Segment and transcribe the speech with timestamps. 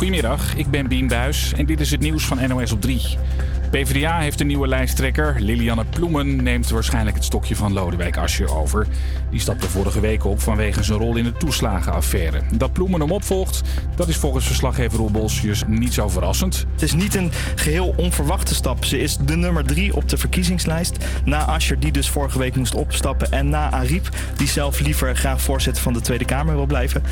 [0.00, 3.16] Goedemiddag, ik ben Bien Buis en dit is het nieuws van NOS op 3.
[3.70, 5.36] PvdA heeft een nieuwe lijsttrekker.
[5.38, 8.86] Lilianne Ploemen neemt waarschijnlijk het stokje van Lodewijk Asscher over.
[9.30, 12.40] Die stapte vorige week op vanwege zijn rol in de toeslagenaffaire.
[12.54, 13.62] Dat Ploemen hem opvolgt,
[13.96, 16.66] dat is volgens verslaggever Roel Bolsius niet zo verrassend.
[16.72, 18.84] Het is niet een geheel onverwachte stap.
[18.84, 20.96] Ze is de nummer drie op de verkiezingslijst.
[21.24, 23.32] Na Asscher, die dus vorige week moest opstappen.
[23.32, 27.02] En na Ariep, die zelf liever graag voorzitter van de Tweede Kamer wil blijven.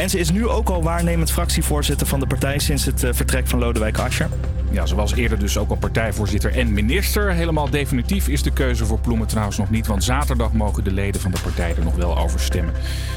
[0.00, 3.46] En ze is nu ook al waarnemend fractievoorzitter van de partij sinds het eh, vertrek
[3.48, 4.28] van Lodewijk Asscher.
[4.70, 7.32] Ja, ze was eerder dus ook al partijvoorzitter en minister.
[7.32, 11.20] Helemaal definitief is de keuze voor Ploemen trouwens nog niet, want zaterdag mogen de leden
[11.20, 12.74] van de partij er nog wel over stemmen.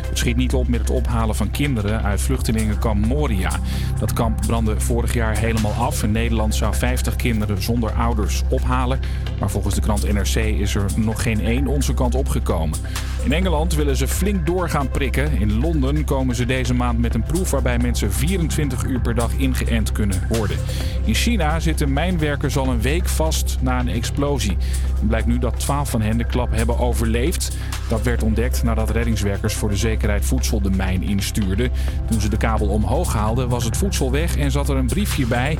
[0.09, 3.51] Het schiet niet op met het ophalen van kinderen uit vluchtelingenkamp Moria.
[3.99, 8.99] Dat kamp brandde vorig jaar helemaal af en Nederland zou 50 kinderen zonder ouders ophalen.
[9.39, 12.79] Maar volgens de krant NRC is er nog geen één onze kant opgekomen.
[13.23, 15.39] In Engeland willen ze flink doorgaan prikken.
[15.39, 19.33] In Londen komen ze deze maand met een proef waarbij mensen 24 uur per dag
[19.33, 20.57] ingeënt kunnen worden.
[21.03, 24.57] In China zitten mijnwerkers al een week vast na een explosie.
[24.99, 27.57] Het blijkt nu dat 12 van hen de klap hebben overleefd.
[27.89, 31.71] Dat werd ontdekt nadat reddingswerkers voor de zekerheid voedsel de mijn instuurden.
[32.09, 35.27] Toen ze de kabel omhoog haalden was het voedsel weg en zat er een briefje
[35.27, 35.57] bij.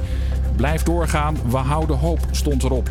[0.55, 2.89] Blijf doorgaan, we houden hoop, stond erop.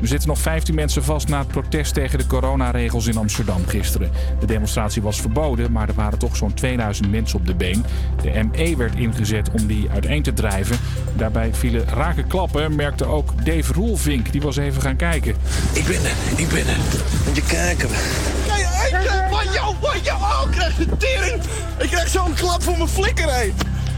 [0.00, 4.10] Er zitten nog 15 mensen vast na het protest tegen de coronaregels in Amsterdam gisteren.
[4.40, 7.84] De demonstratie was verboden, maar er waren toch zo'n 2000 mensen op de been.
[8.22, 10.76] De ME werd ingezet om die uiteen te drijven.
[11.16, 14.32] Daarbij vielen rake klappen, merkte ook Dave Roelvink.
[14.32, 15.34] Die was even gaan kijken.
[15.72, 16.78] Ik ben er, ik ben er.
[17.26, 17.88] Moet je kijken.
[18.46, 21.42] Kijk, wat jou, wat jou, oh, ik krijg de tering.
[21.78, 23.52] Ik krijg zo'n klap voor mijn flikker, hé.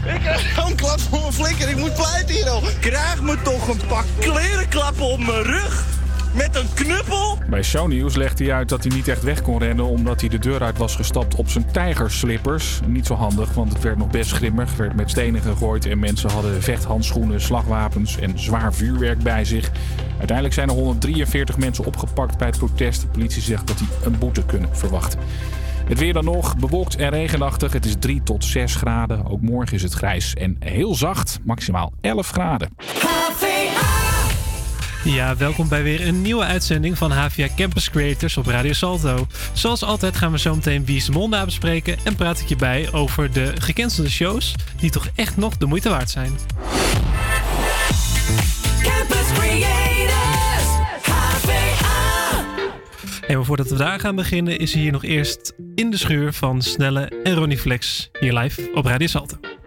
[0.05, 2.61] Ik krijg zo'n klap voor mijn flikker, ik moet pleiten hier al.
[2.79, 5.85] Krijg me toch een pak klerenklappen op mijn rug.
[6.33, 7.37] Met een knuppel?
[7.49, 10.39] Bij Shownieuws legde hij uit dat hij niet echt weg kon rennen omdat hij de
[10.39, 12.79] deur uit was gestapt op zijn tijgerslippers.
[12.85, 14.75] Niet zo handig, want het werd nog best grimmig.
[14.75, 19.71] werd met stenen gegooid en mensen hadden vechthandschoenen, slagwapens en zwaar vuurwerk bij zich.
[20.17, 23.01] Uiteindelijk zijn er 143 mensen opgepakt bij het protest.
[23.01, 25.19] De politie zegt dat die een boete kunnen verwachten.
[25.91, 27.73] Het weer dan nog, bewolkt en regenachtig.
[27.73, 29.25] Het is 3 tot 6 graden.
[29.25, 32.69] Ook morgen is het grijs en heel zacht, maximaal 11 graden.
[35.03, 39.27] Ja, welkom bij weer een nieuwe uitzending van HVA Campus Creators op Radio Salto.
[39.53, 42.55] Zoals altijd gaan we zo meteen Wie is de Mol bespreken en praat ik je
[42.55, 46.31] bij over de gecancelde shows die toch echt nog de moeite waard zijn.
[53.31, 57.21] En voordat we daar gaan beginnen is hier nog eerst In de Schuur van Snelle
[57.23, 59.60] en Ronnie Flex hier live op Radio Salto.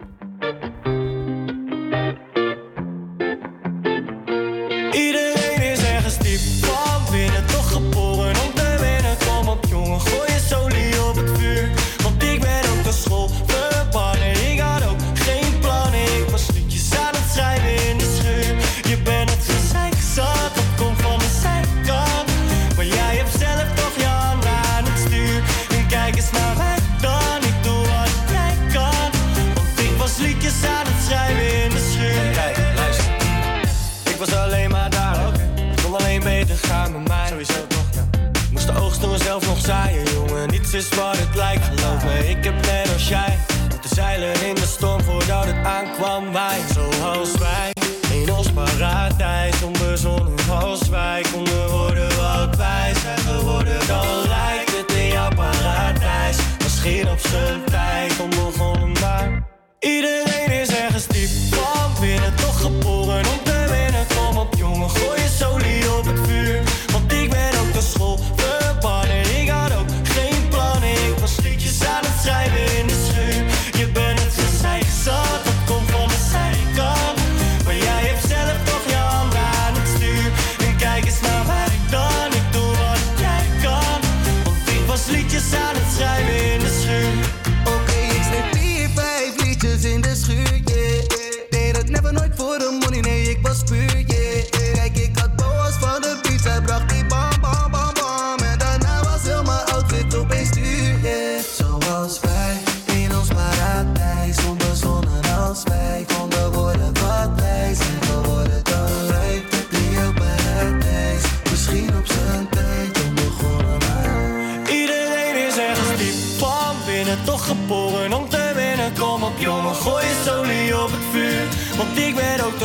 [57.35, 57.64] Misschien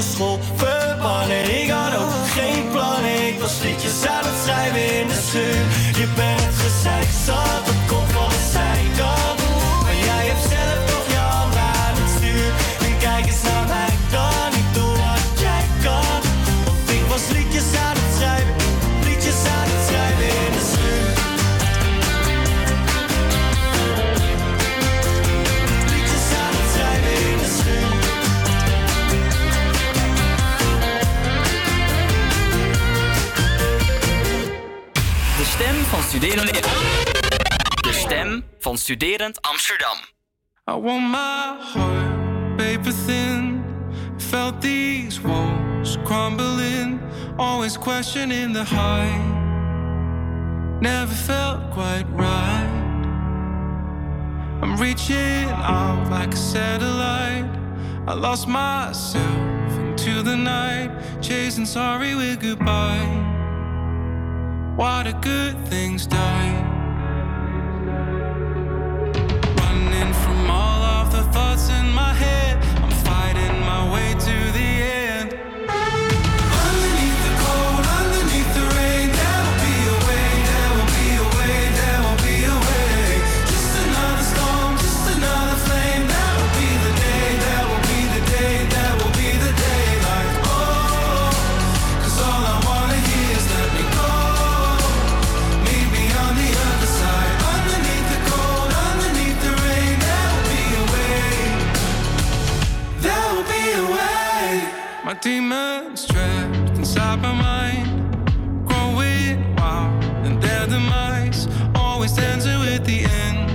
[0.02, 1.62] school verbannen.
[1.62, 3.05] Ik had ook geen plan.
[3.05, 5.89] Ik was liedjes aan het schrijven in de zon.
[38.90, 39.98] Studerend Amsterdam.
[40.66, 43.62] I want my heart paper thin.
[44.19, 47.00] Felt these walls crumbling.
[47.38, 49.28] Always questioning the height.
[50.82, 52.66] Never felt quite right.
[54.60, 57.48] I'm reaching out like a satellite.
[58.08, 60.90] I lost myself into the night,
[61.22, 63.06] chasing sorry with goodbye.
[64.75, 66.69] Why do good things die?
[105.20, 113.50] Demons trapped inside my mind, growing wild, and their demise always ends with the end,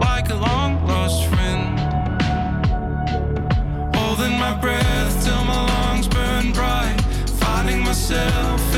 [0.00, 1.78] like a long lost friend.
[3.94, 6.98] Holding my breath till my lungs burn bright,
[7.38, 8.69] finding myself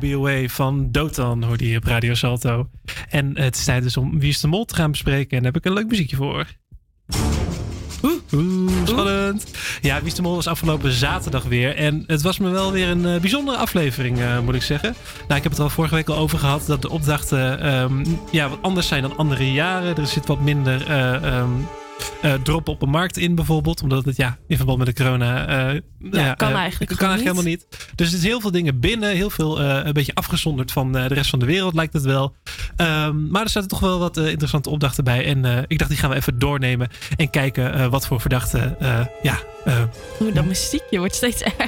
[0.00, 2.68] Be van Dotan hoorde je op Radio Salto.
[3.08, 5.36] En het is tijd dus om Wie is de Mol te gaan bespreken.
[5.36, 6.46] En daar heb ik een leuk muziekje voor.
[8.02, 9.46] Oeh, oeh, spannend.
[9.80, 11.76] Ja, Wie is de Mol was afgelopen zaterdag weer.
[11.76, 14.94] En het was me wel weer een eh, bijzondere aflevering, eh, moet ik zeggen.
[15.16, 16.66] Nou, ik heb het er al vorige week al over gehad.
[16.66, 19.96] Dat de opdrachten ehm, ja, wat anders zijn dan andere jaren.
[19.96, 21.50] Er zit wat minder eh, ehm,
[22.22, 23.82] eh, drop op de markt in bijvoorbeeld.
[23.82, 25.46] Omdat het ja, in verband met de corona...
[25.46, 27.66] eh, Ja, kan eh, eigenlijk kan eigenlijk helemaal niet.
[27.94, 29.10] Dus er is heel veel dingen binnen.
[29.10, 32.02] Heel veel eh, een beetje afgezonderd van eh, de rest van de wereld lijkt het
[32.02, 32.34] wel.
[32.76, 35.24] Ehm, maar er zaten toch wel wat eh, interessante opdrachten bij.
[35.24, 36.88] En eh, ik dacht die gaan we even doornemen.
[37.16, 38.80] En kijken eh, wat voor verdachten...
[38.80, 39.82] eh, ja, eh,
[40.20, 41.66] Oeh, dat muziekje wordt steeds erger.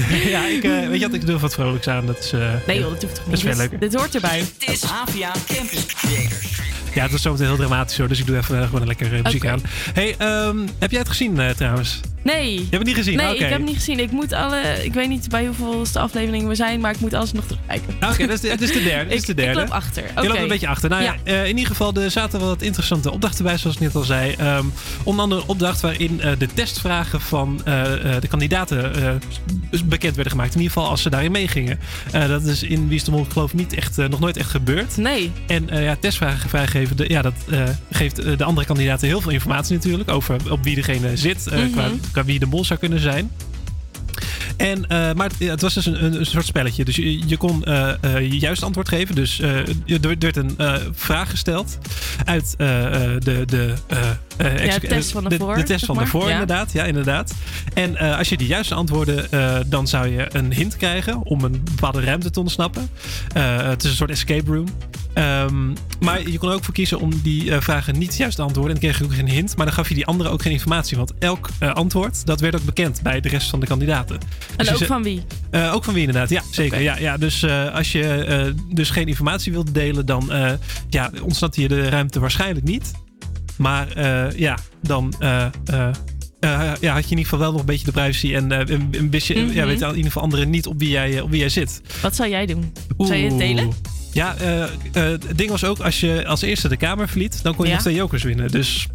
[0.30, 2.06] ja, ik, eh, weet je wat, ik doe wat vrolijks aan.
[2.06, 3.34] Dat is, eh, Nee joh, dat hoeft toch Dat niet.
[3.34, 3.78] is veel Dit- leuker.
[3.78, 4.38] Dit hoort erbij.
[4.38, 6.71] Het is AVA Campus Creators.
[6.94, 8.08] Ja, het was zometeen heel dramatisch hoor.
[8.08, 9.60] Dus ik doe even eh, gewoon een lekker eh, muziek aan.
[9.92, 12.00] Hey, ehm, heb jij het gezien eh, trouwens?
[12.24, 12.52] Nee.
[12.54, 13.16] Je hebt het niet gezien?
[13.16, 13.98] Nee, ik heb het niet gezien.
[13.98, 14.60] Ik moet alle.
[14.84, 17.94] Ik weet niet bij hoeveelste afleveringen we zijn, maar ik moet alles nog terugkijken.
[18.00, 19.04] Ah, Oké, dat is de- het is de derde.
[19.08, 19.60] dit is Ik, de ik derde.
[19.60, 20.02] loop achter.
[20.22, 20.90] Je loopt een beetje achter.
[20.90, 21.32] Nou ja, Ja.
[21.32, 24.02] eh, in ieder geval, er zaten wel wat interessante opdrachten bij, zoals ik net al
[24.02, 24.34] zei.
[24.38, 24.64] Ehm,
[25.02, 27.82] onder andere een opdracht waarin eh, de testvragen van eh,
[28.20, 28.92] de kandidaten
[29.84, 30.54] bekend werden gemaakt.
[30.54, 31.78] In ieder geval als ze daarin meegingen.
[32.10, 34.96] Dat is in Wie is de Mol geloof ik niet echt, nog nooit echt gebeurd.
[34.96, 35.30] Nee.
[35.46, 37.32] En ja, testvragen vrijgeven, de, ja, dat
[37.90, 40.10] geeft de andere kandidaten heel veel informatie natuurlijk.
[40.10, 41.70] Over op wie degene zit, Mhm.
[41.70, 43.30] qua, qua wie de mol zou kunnen zijn.
[44.56, 46.84] En, eh, maar het, het was dus een, een, soort spelletje.
[46.84, 49.14] Dus je, je kon eh, eh, je juiste antwoord geven.
[49.14, 50.56] Dus er werd een
[50.92, 51.78] vraag gesteld
[52.24, 53.74] uit de, de, de
[54.88, 56.32] test van de, daarvoor, de test zeg van daarvoor, Ja.
[56.32, 56.72] inderdaad.
[56.72, 57.34] Ja, inderdaad.
[57.74, 61.60] En als je die juiste antwoordde, eh, dan zou je een hint krijgen om een
[61.64, 62.88] bepaalde ruimte te ontsnappen.
[63.34, 64.68] Het is een soort escape room.
[65.14, 65.68] Ehm,
[66.00, 68.74] maar je kon er ook voor kiezen om die vragen niet juist te antwoorden.
[68.74, 69.56] En dan kreeg je ook geen hint.
[69.56, 70.96] Maar dan gaf je die andere ook geen informatie.
[70.96, 74.01] Want elk antwoord, dat werd ook bekend bij de rest van de kandidaten.
[74.10, 74.18] En
[74.56, 75.22] Dus ook van wie?
[75.50, 76.80] eh, ook van wie inderdaad, ja, zeker.
[76.80, 80.30] Ja, ja, dus eh, als je eh, dus geen informatie wilde delen, dan
[80.88, 82.90] ja, ontsnapte je de ruimte waarschijnlijk niet.
[83.56, 83.86] Maar
[84.38, 85.90] ja, dan ja,
[86.70, 88.34] had je in ieder geval wel nog een beetje de privacy.
[88.34, 89.52] En, eh, en- en wist je, Mhm.
[89.52, 91.80] ja, weet in ieder geval anderen niet op wie jij, op wie jij zit.
[92.02, 92.72] Wat zou jij doen?
[92.98, 93.72] Zou je het delen?
[94.12, 94.36] Ja,
[94.92, 97.74] het ding was ook, als je als eerste de kamer verliet, dan kon je Ja.
[97.76, 98.50] nog twee jokers winnen.
[98.50, 98.86] Dus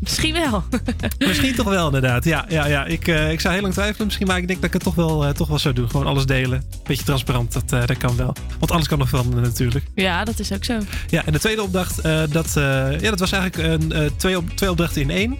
[0.00, 0.64] Misschien wel.
[1.28, 2.24] misschien toch wel inderdaad.
[2.24, 2.84] Ja, ja, ja.
[2.84, 4.94] Ik, eh, ik zou heel lang twijfelen misschien, maar ik denk dat ik het toch
[4.94, 5.90] wel, eh, toch wel zou doen.
[5.90, 6.64] Gewoon alles delen.
[6.84, 8.34] Beetje transparant, dat, eh, dat kan wel.
[8.58, 9.84] Want alles kan nog veranderen natuurlijk.
[9.94, 10.78] Ja, dat is ook zo.
[11.08, 15.02] Ja, en de tweede opdracht, dat, ja, dat was eigenlijk een, twee, op, twee opdrachten
[15.02, 15.36] in één.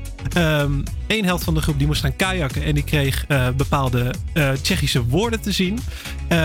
[1.06, 4.14] Eén helft van de groep die moest gaan kajakken en die kreeg bepaalde
[4.62, 5.78] Tsjechische woorden te zien.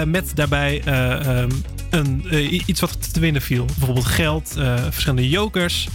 [0.06, 1.52] met daarbij eh, ehm,
[1.90, 2.26] een,
[2.70, 3.66] iets wat te winnen viel.
[3.66, 4.56] Bijvoorbeeld geld,
[4.90, 5.88] verschillende jokers.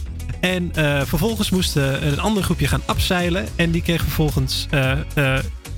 [0.42, 3.46] En eh, vervolgens moest eh, een ander groepje gaan abseilen.
[3.56, 4.92] En die kreeg vervolgens eh,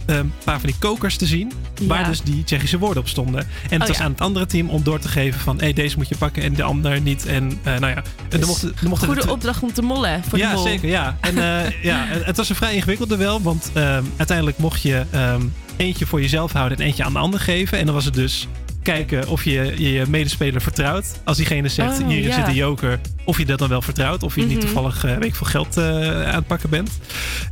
[0.06, 1.52] een paar van die kokers te zien.
[1.82, 3.40] Waar dus die Tsjechische woorden op stonden.
[3.40, 4.04] En het Oh, was ja.
[4.04, 5.60] aan het andere team om door te geven van...
[5.60, 7.26] hé, deze moet je pakken en de ander niet.
[7.26, 10.44] En nou ja, en er mochten, er mochten Goede opdracht om te mollen voor de
[10.44, 10.62] ja, mol.
[10.62, 10.88] zeker.
[10.88, 11.16] Ja.
[11.20, 13.42] En eh, ja, het was een vrij ingewikkelde wel.
[13.42, 15.42] Want ehm, uiteindelijk mocht je ehm,
[15.76, 17.78] eentje voor jezelf houden en eentje aan de ander geven.
[17.78, 18.48] En dan was het dus
[18.84, 21.20] kijken of je je, medespeler vertrouwt.
[21.24, 22.34] Als diegene zegt, Oh, hier ja.
[22.34, 23.00] zit een joker.
[23.24, 24.22] Of je dat dan wel vertrouwt.
[24.22, 24.60] Of je niet Mhm.
[24.66, 25.84] toevallig eh weet ik veel geld eh,
[26.28, 26.90] aan het pakken bent.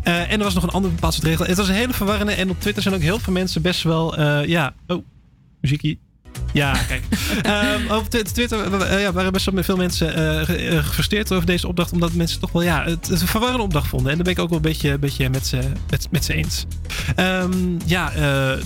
[0.03, 1.45] Eh, en er was nog een ander bepaald soort regel.
[1.47, 2.33] Het was een hele verwarrende.
[2.33, 4.17] En op Twitter zijn ook heel veel mensen best wel...
[4.17, 5.05] eh, ja, oh,
[5.61, 6.01] muziekie.
[6.52, 7.02] Ja, kijk.
[7.42, 11.68] Ehm, op Twi- Twitter eh, ja, waren best wel veel mensen eh, gefrustreerd over deze
[11.68, 11.92] opdracht.
[11.92, 14.11] Omdat mensen toch wel ja, het, een verwarrende opdracht vonden.
[14.11, 15.59] En daar ben ik ook wel een beetje, een beetje met, ze,
[15.90, 16.64] met, met ze eens.
[17.16, 17.52] Ehm,
[17.87, 18.12] ja,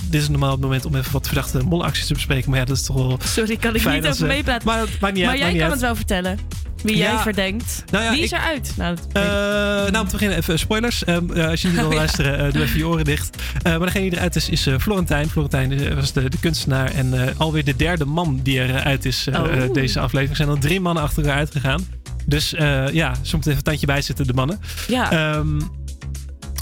[0.09, 2.49] dit is normaal het moment om even wat verdachte molacties te bespreken.
[2.49, 4.67] Maar ja, dat is toch wel Sorry, kan ik niet over meepraten.
[4.67, 6.39] Maar, het maakt niet Maar uit, jij kan het wel vertellen.
[6.83, 7.11] Wie Ja.
[7.11, 7.83] jij verdenkt.
[7.91, 8.73] Nou ja, Wie is eruit?
[8.77, 11.03] Nou, Eh, nou, om te beginnen even spoilers.
[11.03, 13.37] Ehm, eh, als je niet wil Oh, luisteren, eh, doe even je oren dicht.
[13.63, 15.29] Eh, maar degene die eruit is, is eh, Florentijn.
[15.29, 19.27] Florentijn eh, was de, de kunstenaar en eh, alweer de derde man die eruit is
[19.27, 19.55] eh, Oh.
[19.63, 20.29] eh, deze aflevering.
[20.29, 21.87] Er zijn al drie mannen achter elkaar uitgegaan.
[22.25, 24.59] Dus eh, ja, soms moet even een tandje bij zitten, de mannen.
[24.87, 25.11] ja.
[25.11, 25.59] Ehm,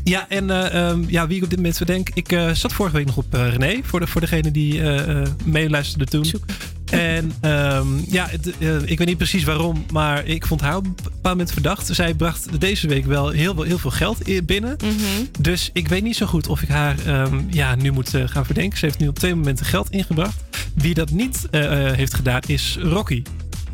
[0.05, 2.09] ja, en eh, ehm, ja, wie ik op dit moment verdenk.
[2.13, 4.81] Ik eh, zat vorige week nog op eh, René, voor, de, voor degene die
[5.43, 6.25] meeluisterde toen.
[6.85, 8.47] En ehm, ja, het,
[8.85, 11.89] ik weet niet precies waarom, maar ik vond haar op een bepaald moment verdacht.
[11.91, 14.77] Zij bracht deze week wel heel, veel- heel veel geld binnen.
[14.83, 14.95] Mhm.
[15.39, 18.77] Dus ik weet niet zo goed of ik haar ehm, ja, nu moet gaan verdenken.
[18.77, 20.43] Ze heeft nu op twee momenten geld ingebracht.
[20.73, 21.47] Wie dat niet
[21.95, 23.23] heeft gedaan is Rocky.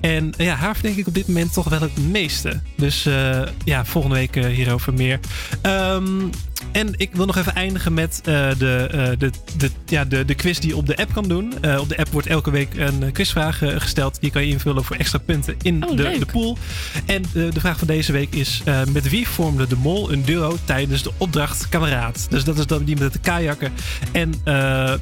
[0.01, 2.59] En eh, ja, haar verdenk ik op dit moment toch wel het meeste.
[2.75, 5.19] Dus eh, ja, volgende week eh, hierover meer.
[5.61, 6.27] Ehm,
[6.71, 10.35] en ik wil nog even eindigen met eh, de, eh, de, de, ja, de, de
[10.35, 11.53] quiz die je op de app kan doen.
[11.61, 14.21] Eh, op de app wordt elke week een quizvraag gesteld.
[14.21, 16.57] Die kan je invullen voor extra punten in Oh, de, de pool.
[17.05, 21.03] En de, vraag van deze week is: met wie vormde de mol een duo tijdens
[21.03, 22.27] de opdracht Kameraad?
[22.29, 23.71] Dus dat is dan die met het kajakken
[24.11, 24.33] en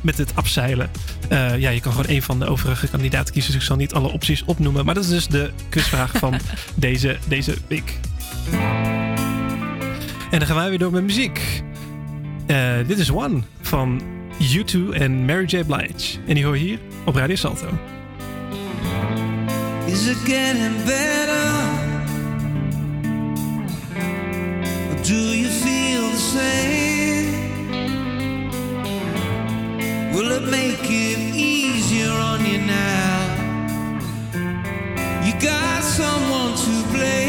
[0.01, 0.89] met het afzeilen.
[1.57, 3.51] Ja, je kan gewoon een van de overige kandidaten kiezen.
[3.51, 4.85] Dus ik zal niet alle opties opnoemen.
[4.85, 6.39] Maar dat is dus de quizvraag van
[6.75, 7.99] deze, deze week.
[10.31, 11.63] En dan gaan wij weer door met muziek.
[12.47, 14.01] Eh, dit is One van
[14.39, 15.63] U2 en Mary J.
[15.63, 16.19] Blige.
[16.27, 17.67] En die hoor je hier op Radio Salto.
[19.85, 21.47] Is it getting better?
[24.89, 27.29] Or do you feel the same?
[30.11, 33.19] Will it make it easier on you now?
[35.23, 37.28] You got someone to blame.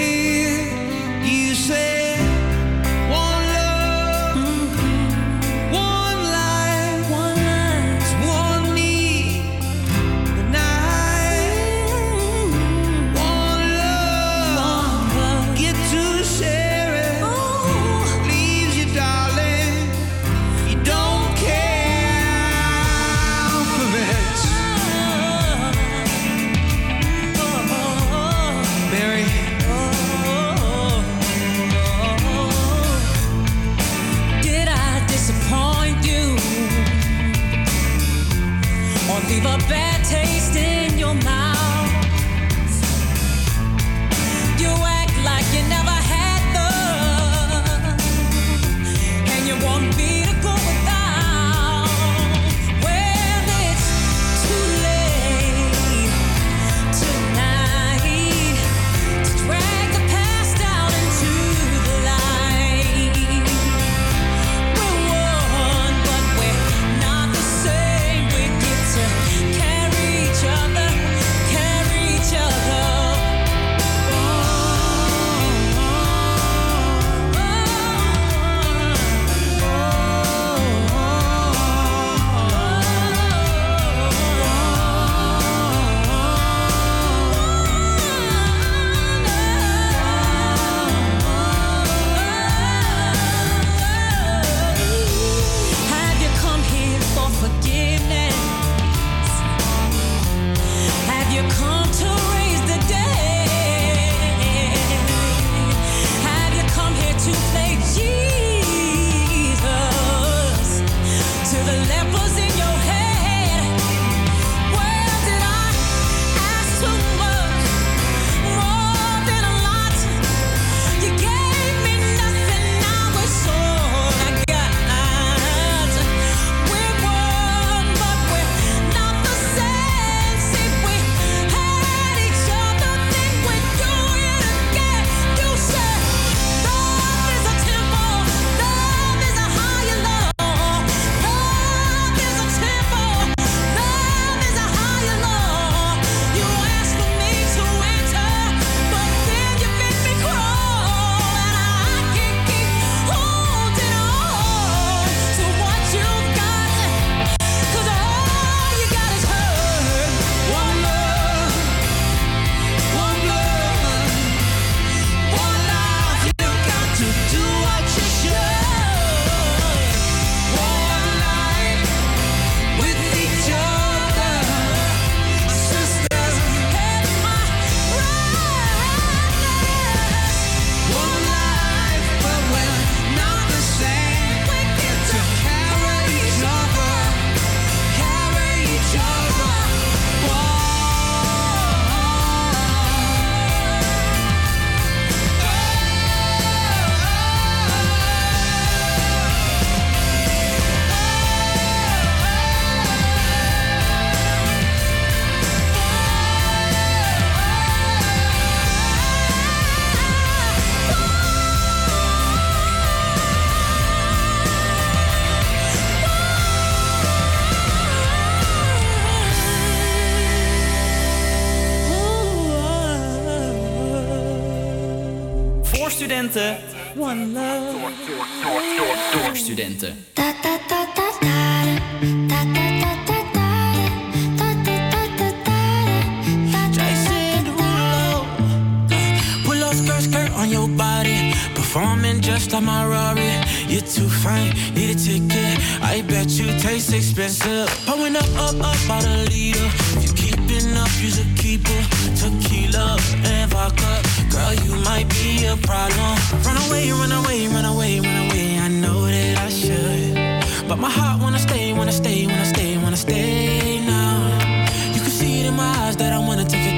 [266.00, 266.69] that I wanna take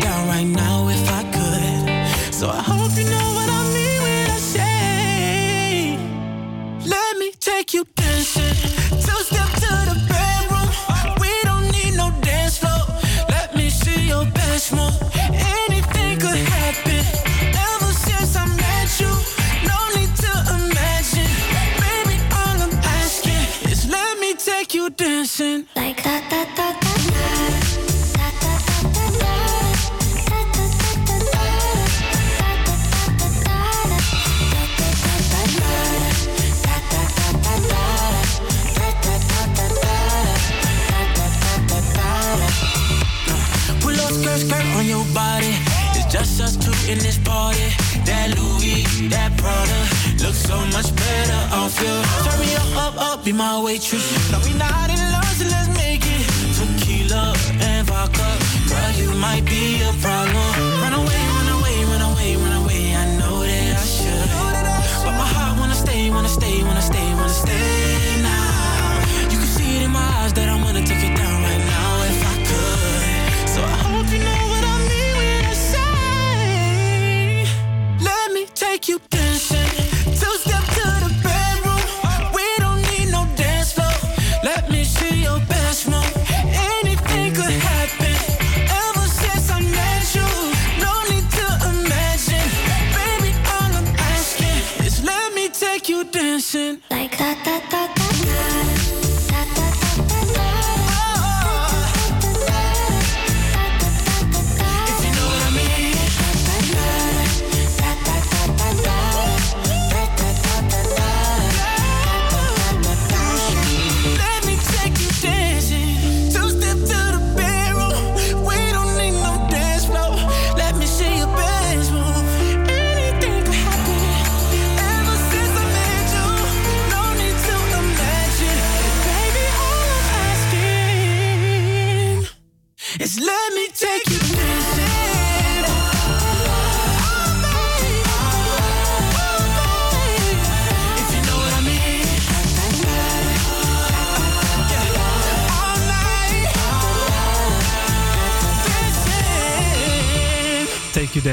[51.52, 51.94] off you.
[52.24, 54.06] Turn me up, up, up, be my waitress.
[54.30, 56.24] Now we not in love, so let's make it
[56.56, 58.28] tequila and vodka.
[58.68, 60.41] Girl, you might be a problem.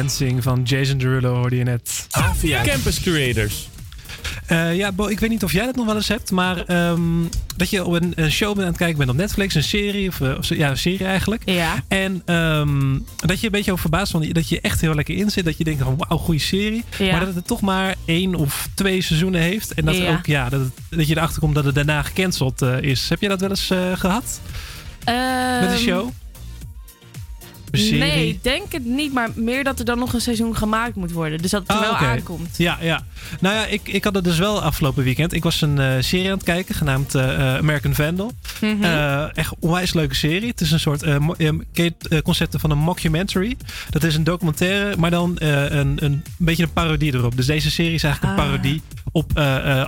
[0.04, 2.08] Dancing van Jason Derulo hoorde je net.
[2.10, 3.70] Avia Campus Creators.
[4.46, 7.02] Eh, ja, Bo, ik weet niet of jij dat nog wel eens hebt, maar ehm,
[7.56, 10.08] dat je op een, een show bent aan het kijken bent op Netflix, een serie,
[10.10, 11.42] of, eh, of ja, een serie eigenlijk.
[11.46, 11.84] Ja.
[11.88, 15.30] En ehm, dat je een beetje over verbaasd van dat je echt heel lekker in
[15.32, 15.46] zit.
[15.46, 16.84] Dat je denkt van wauw, goede serie.
[16.98, 17.12] Ja.
[17.12, 19.74] Maar dat het toch maar één of twee seizoenen heeft.
[19.74, 20.12] En dat, Ja.
[20.12, 23.10] ook, ja, dat, het- dat je erachter komt dat het daarna gecanceld eh, is.
[23.10, 24.40] Heb je dat wel eens eh, gehad
[25.06, 26.10] met een Ehm, show?
[27.72, 28.00] Serie?
[28.00, 29.14] Nee, ik denk het niet.
[29.14, 31.42] Maar meer dat er dan nog een seizoen gemaakt moet worden.
[31.42, 32.06] Dus dat het er Ah, wel oké.
[32.06, 32.58] aankomt.
[32.58, 33.04] Ja, ja.
[33.40, 35.34] Nou ja, ik, ik had het dus wel afgelopen weekend.
[35.34, 38.32] Ik was een eh, serie aan het kijken, genaamd eh, eh, American Vandal.
[38.62, 40.50] Eh, echt onwijs leuke serie.
[40.50, 43.56] Het is een soort eh, mo- eh, ken je het, eh, concept van een mockumentary.
[43.90, 47.36] Dat is een documentaire, maar dan een, een beetje een parodie erop.
[47.36, 48.50] Dus deze serie is eigenlijk een Ah.
[48.50, 49.38] parodie op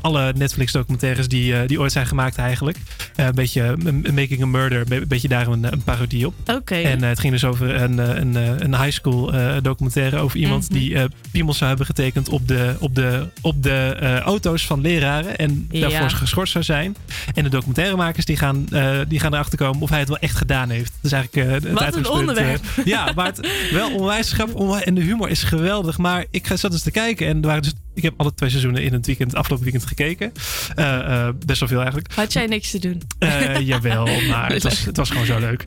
[0.02, 2.78] alle Netflix documentaires die, die ooit zijn gemaakt eigenlijk.
[3.16, 3.78] Een beetje
[4.14, 6.34] Making a Murder, een beetje daar een, een parodie op.
[6.46, 6.76] Oké.
[6.76, 10.40] En het ging dus over een, eh, een, eh, een high school eh, documentaire over
[10.40, 10.80] iemand Mhm.
[10.80, 15.38] die eh piemels zou hebben getekend op de, op de, op de auto's van leraren
[15.38, 15.90] en Ja.
[15.90, 16.96] daarvoor geschorst zou zijn.
[17.34, 18.68] En de documentairemakers die gaan,
[19.08, 20.92] die gaan erachter komen of hij het wel echt gedaan heeft.
[21.02, 22.64] Dat is eigenlijk het Wat een onderwerp.
[22.86, 25.98] ja, maar het, wel onwijs grappig en de humor is geweldig.
[25.98, 28.50] Maar ik ga- zat dus te kijken en er waren dus, ik heb alle twee
[28.50, 30.32] seizoenen in het weekend, het afgelopen weekend gekeken.
[30.76, 32.14] Eh, eh, best wel veel eigenlijk.
[32.14, 33.02] Had jij niks te doen?
[33.20, 35.64] Eh, jawel, maar het was, het was gewoon zo leuk.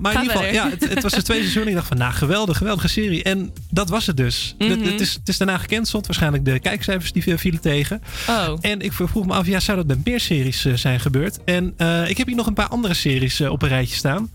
[0.00, 1.68] Maar in ieder geval, ja, het, het was de tweede seizoen.
[1.68, 3.22] Ik dacht van, nou, geweldig, geweldige serie.
[3.22, 4.54] En dat was het dus.
[4.58, 4.90] Het, Mhm.
[4.90, 6.06] het, is, het is daarna gecanceld.
[6.06, 8.02] Waarschijnlijk de kijkcijfers die vielen tegen.
[8.28, 8.58] Oh.
[8.60, 11.38] En ik vroeg me af, ja, zou dat met meer series zijn gebeurd?
[11.44, 11.74] En
[12.08, 14.30] ik heb hier nog een paar andere series op een rijtje staan.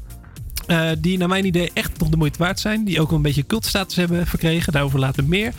[0.67, 2.83] Eh, die naar mijn idee echt nog de moeite waard zijn.
[2.83, 4.73] Die ook een beetje cultstatus hebben verkregen.
[4.73, 5.53] Daarover later meer.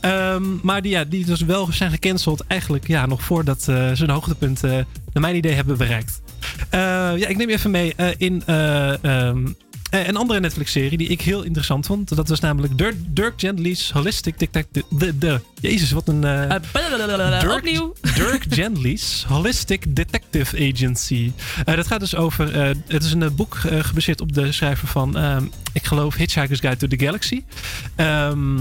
[0.00, 2.44] Ehm, maar die, ja, die dus wel zijn gecanceld.
[2.46, 4.70] Eigenlijk ja, nog voordat eh, ze een hoogtepunt eh,
[5.12, 6.20] naar mijn idee hebben bereikt.
[6.70, 9.32] Ja, ik neem even mee in eh,
[9.90, 12.16] eh, een andere Netflix-serie die ik heel interessant vond.
[12.16, 14.84] Dat was namelijk Dirk, Dirk Gently's Holistic Detective.
[14.90, 16.24] De, de, Jezus, wat een...
[16.24, 16.50] eh,
[17.34, 17.40] Eh.
[17.40, 17.92] Dirk, Opnieuw.
[18.14, 21.32] Dirk Gently's Holistic Detective Agency.
[21.64, 22.54] Dat gaat dus over.
[22.86, 25.16] het is een boek gebaseerd op de schrijver van.
[25.16, 27.42] ehm, ik geloof Hitchhiker's Guide to the Galaxy.
[27.96, 28.58] Ehm,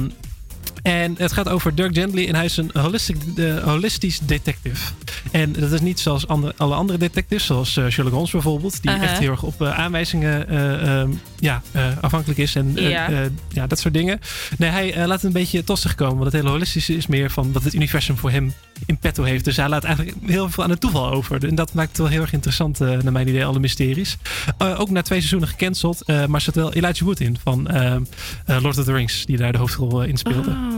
[0.82, 3.18] en het gaat over Dirk Gently en hij is een holistic,
[3.64, 4.92] holistisch detective.
[5.32, 8.92] En dat is niet zoals andere, alle andere detectives, zoals eh, Sherlock Holmes bijvoorbeeld, die
[8.92, 9.04] Aha.
[9.04, 11.62] echt heel erg op eh, aanwijzingen eh, ehm, ja,
[12.02, 13.30] afhankelijk is en Ja.
[13.50, 14.20] ja, dat soort dingen.
[14.58, 17.52] Nee, hij laat het een beetje tossig komen, want het hele holistische is meer van
[17.52, 18.54] wat het universum voor hem
[18.86, 19.46] in petto heeft.
[19.46, 21.48] Dus hij laat eigenlijk heel veel aan het toeval over.
[21.48, 24.18] En dat maakt het wel heel erg interessant, naar mijn idee, alle mysteries.
[24.58, 28.02] Ook na twee seizoenen gecanceld, eh, maar zat wel Elijah Wood in van ehm,
[28.46, 30.50] eh, Lord of the Rings, die daar de hoofdrol in speelde.
[30.50, 30.77] Oh.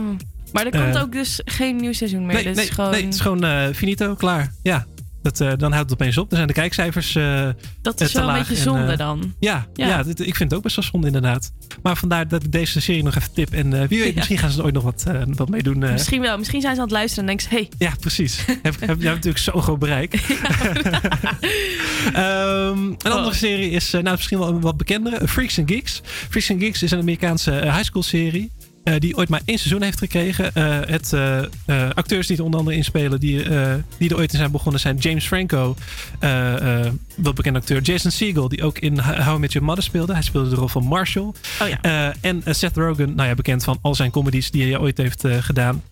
[0.52, 2.34] Maar er komt Eh, ook dus geen nieuw seizoen meer.
[2.34, 2.90] Nee, dus nee, gewoon...
[2.90, 4.52] nee, het is gewoon eh, finito, klaar.
[4.62, 4.86] Ja,
[5.22, 6.28] dat, eh, dan houdt het opeens op.
[6.28, 7.12] Dan zijn de kijkcijfers
[7.82, 9.34] dat is wel een beetje en, zonde dan.
[9.38, 9.86] Ja, ja.
[9.86, 10.02] Ja.
[10.02, 11.52] dit- ik vind het ook best wel zonde inderdaad.
[11.82, 13.52] Maar vandaar dat ik deze serie nog even tip.
[13.52, 14.14] En wie weet, Ja.
[14.14, 15.78] misschien gaan ze er ooit nog wat, wat mee doen.
[15.78, 16.38] Misschien wel.
[16.38, 17.54] Misschien zijn ze aan het luisteren en denken ze...
[17.54, 18.38] Hey, Ja, precies.
[18.46, 20.14] heb, heb, jij hebt natuurlijk zo'n groot bereik.
[22.14, 25.28] Ehm, een andere serie is nou, misschien wel een wat bekendere.
[25.28, 26.00] Freaks and Geeks.
[26.04, 28.50] Freaks and Geeks is een Amerikaanse high school serie.
[28.84, 30.54] Eh, die ooit maar één seizoen heeft gekregen.
[30.54, 31.42] Eh, het eh,
[31.94, 33.42] acteurs die er onder andere in spelen, die,
[33.98, 35.76] die er ooit in zijn begonnen, zijn James Franco,
[37.16, 37.80] wel bekend acteur.
[37.80, 40.12] Jason Segel, die ook in How I Met Your Mother speelde.
[40.12, 41.32] Hij speelde de rol van Marshall.
[41.62, 42.14] Oh ja.
[42.20, 45.82] En Seth Rogen, nou ja, bekend van al zijn comedies die hij ooit heeft gedaan.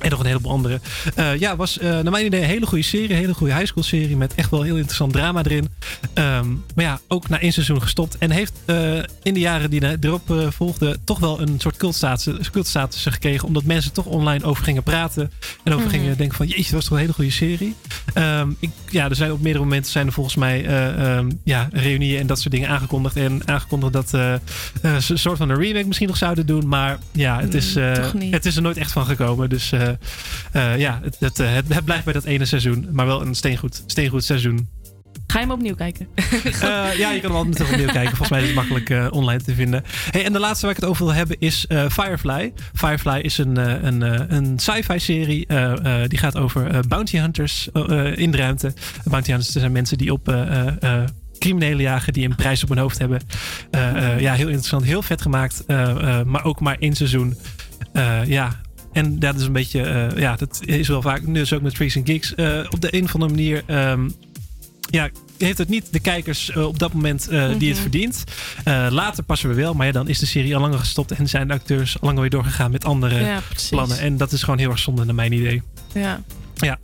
[0.00, 0.80] En nog een heleboel andere.
[1.14, 3.10] Eh, ja, was eh, naar mijn idee een hele goede serie.
[3.10, 4.16] Een hele goede high school serie.
[4.16, 5.68] Met echt wel heel interessant drama erin.
[6.14, 8.18] Ehm, maar ja, ook na één seizoen gestopt.
[8.18, 10.98] En heeft eh, in de jaren die erop volgden.
[11.04, 13.46] toch wel een soort cultstatus, cultstatus gekregen.
[13.46, 15.30] Omdat mensen toch online over gingen praten.
[15.64, 15.94] En over Mhm.
[15.96, 16.46] gingen denken van.
[16.46, 17.74] Jeetje, dat was toch een hele goede serie.
[18.14, 21.68] Ehm, ik, ja, er zijn op meerdere momenten zijn er volgens mij eh, ehm, ja,
[21.72, 23.16] reunieën en dat soort dingen aangekondigd.
[23.16, 24.40] En aangekondigd dat ze
[24.82, 26.68] een soort van een remake misschien nog zouden doen.
[26.68, 28.32] Maar ja, het is, Mm, niet.
[28.32, 29.48] het is er nooit echt van gekomen.
[29.48, 29.72] Dus
[30.78, 32.88] ja, het, het, eh, het, het blijft bij dat ene seizoen.
[32.92, 34.68] Maar wel een steengoed, steengoed seizoen.
[35.26, 36.08] ga je hem opnieuw kijken?
[36.60, 38.16] Eh, ja, je kan hem altijd nog opnieuw kijken.
[38.16, 39.82] Volgens mij is het makkelijk eh, online te vinden.
[40.10, 42.52] Hey, en de laatste waar ik het over wil hebben is eh, Firefly.
[42.74, 45.46] Firefly is een, eh, een, eh, een sci-fi serie.
[45.46, 48.72] eh, eh, die gaat over eh, bounty hunters eh, eh, in de ruimte.
[49.04, 50.28] Bounty hunters zijn mensen die op...
[50.28, 51.02] eh, eh, eh,
[51.38, 53.20] criminelen jagen die een prijs op hun hoofd hebben.
[53.70, 54.84] Eh, eh, ja, heel interessant.
[54.84, 55.64] Heel vet gemaakt.
[55.66, 57.36] eh, eh, maar ook maar één seizoen.
[57.92, 58.60] Eh, ja,
[58.92, 59.82] en dat is een beetje...
[59.82, 61.34] eh, ja, dat is wel vaak...
[61.34, 62.34] Dus ook met Freaks and Geeks.
[62.34, 63.62] eh, op de een of andere manier...
[63.66, 64.08] ehm,
[64.90, 67.74] ja, heeft het niet de kijkers eh, op dat moment die het Mhm.
[67.74, 68.24] verdient.
[68.64, 71.28] Eh, later passen we wel, maar ja, dan is de serie al langer gestopt en
[71.28, 73.98] zijn de acteurs al langer weer doorgegaan met andere Ja, plannen.
[73.98, 75.62] En dat is gewoon heel erg zonde naar mijn idee.
[75.94, 76.22] Ja.
[76.54, 76.78] Ja.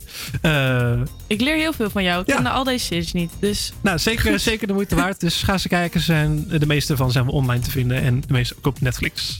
[1.27, 2.21] Ik leer heel veel van jou.
[2.21, 2.35] Ik Ja.
[2.35, 3.31] ken al deze series niet.
[3.39, 5.19] Dus nou, zeker, zeker de moeite waard.
[5.19, 6.01] Dus ga ze kijken.
[6.01, 9.37] Zijn, de meeste van zijn we online te vinden en de meeste ook op Netflix.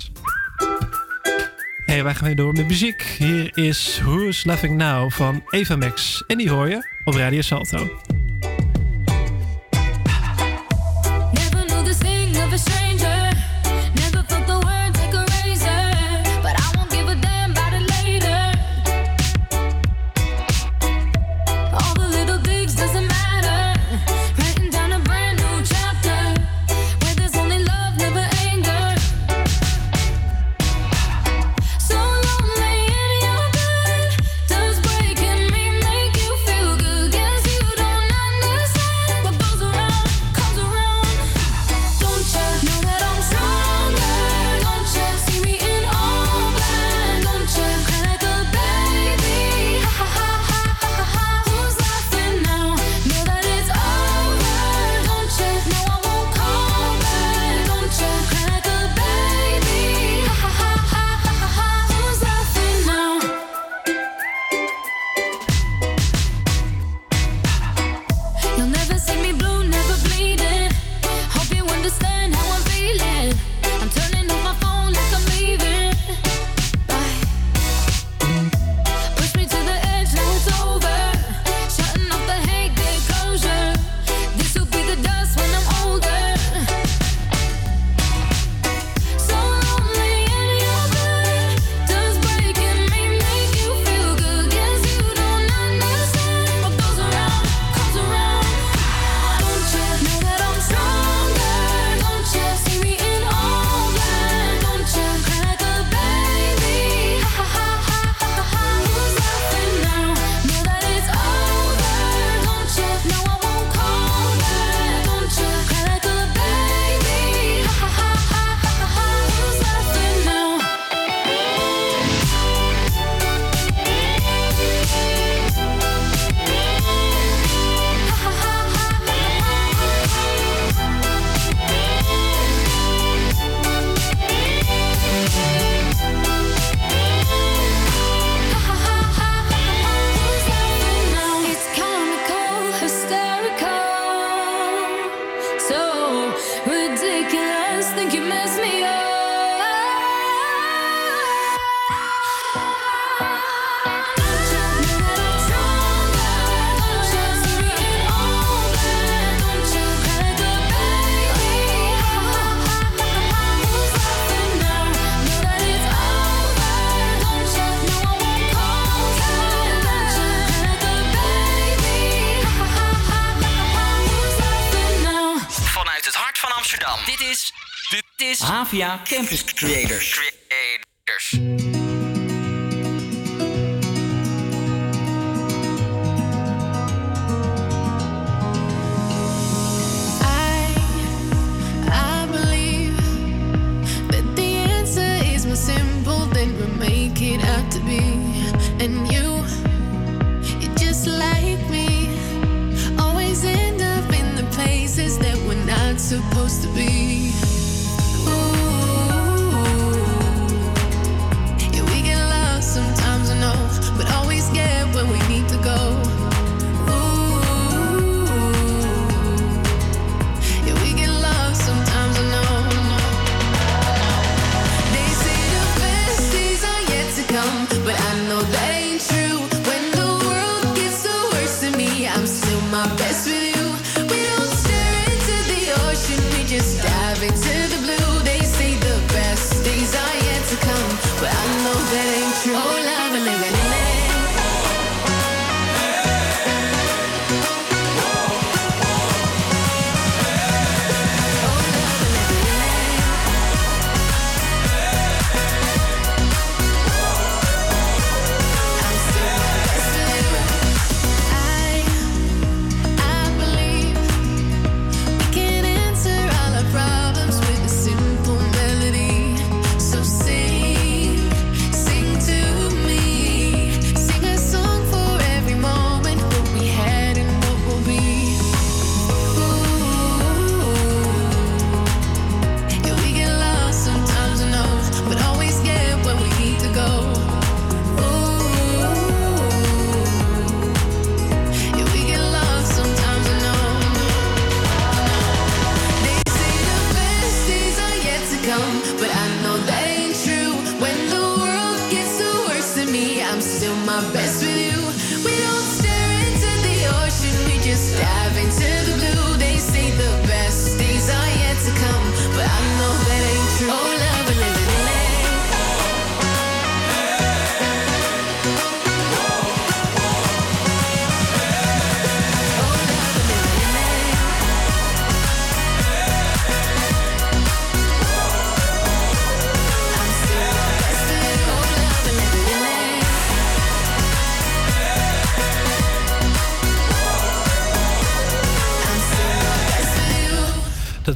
[2.03, 3.15] Wij gaan weer door met muziek.
[3.17, 6.23] Hier is Who's Laughing Now van Eva Max.
[6.27, 8.06] En die hoor je op Radio Salto.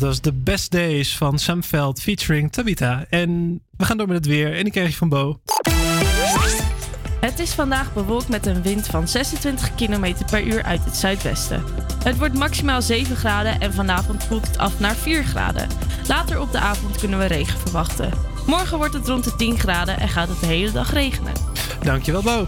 [0.02, 3.06] Dat was The Best Days van Sam Veld featuring Tabita.
[3.10, 4.58] En we gaan door met het weer.
[4.58, 5.40] En die krijg je van Bo.
[7.20, 11.64] Het is vandaag bewolkt met een wind van 26 km per uur uit het zuidwesten.
[12.04, 15.68] Het wordt maximaal 7 graden en vanavond koelt het af naar 4 graden.
[16.08, 18.14] Later op de avond kunnen we regen verwachten.
[18.46, 21.34] Morgen wordt het rond de 10 graden en gaat het de hele dag regenen.
[21.84, 22.48] Dankjewel, Bo.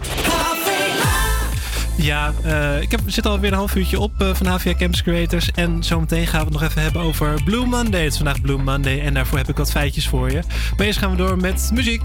[1.96, 5.52] Ja, eh, ik heb, zit alweer een half uurtje op eh, van HVA Campus Creators.
[5.52, 8.02] En zometeen gaan we het nog even hebben over Blue Monday.
[8.04, 10.42] Het is vandaag Blue Monday en daarvoor heb ik wat feitjes voor je.
[10.78, 12.04] Maar eerst gaan we door met muziek.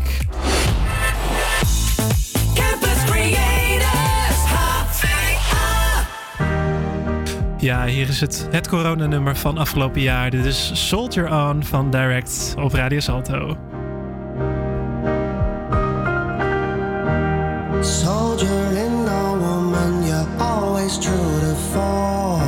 [2.55, 6.07] Campus Creators, HVA.
[7.59, 10.31] Ja, hier is het, het coronanummer van afgelopen jaar.
[10.31, 13.57] Dit is Soldier On van Direct op Radio Salto.
[17.81, 18.18] Soldier
[20.89, 22.41] always true to form.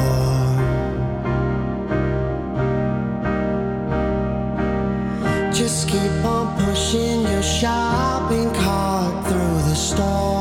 [5.53, 10.40] Just keep on pushing your shopping cart through the storm.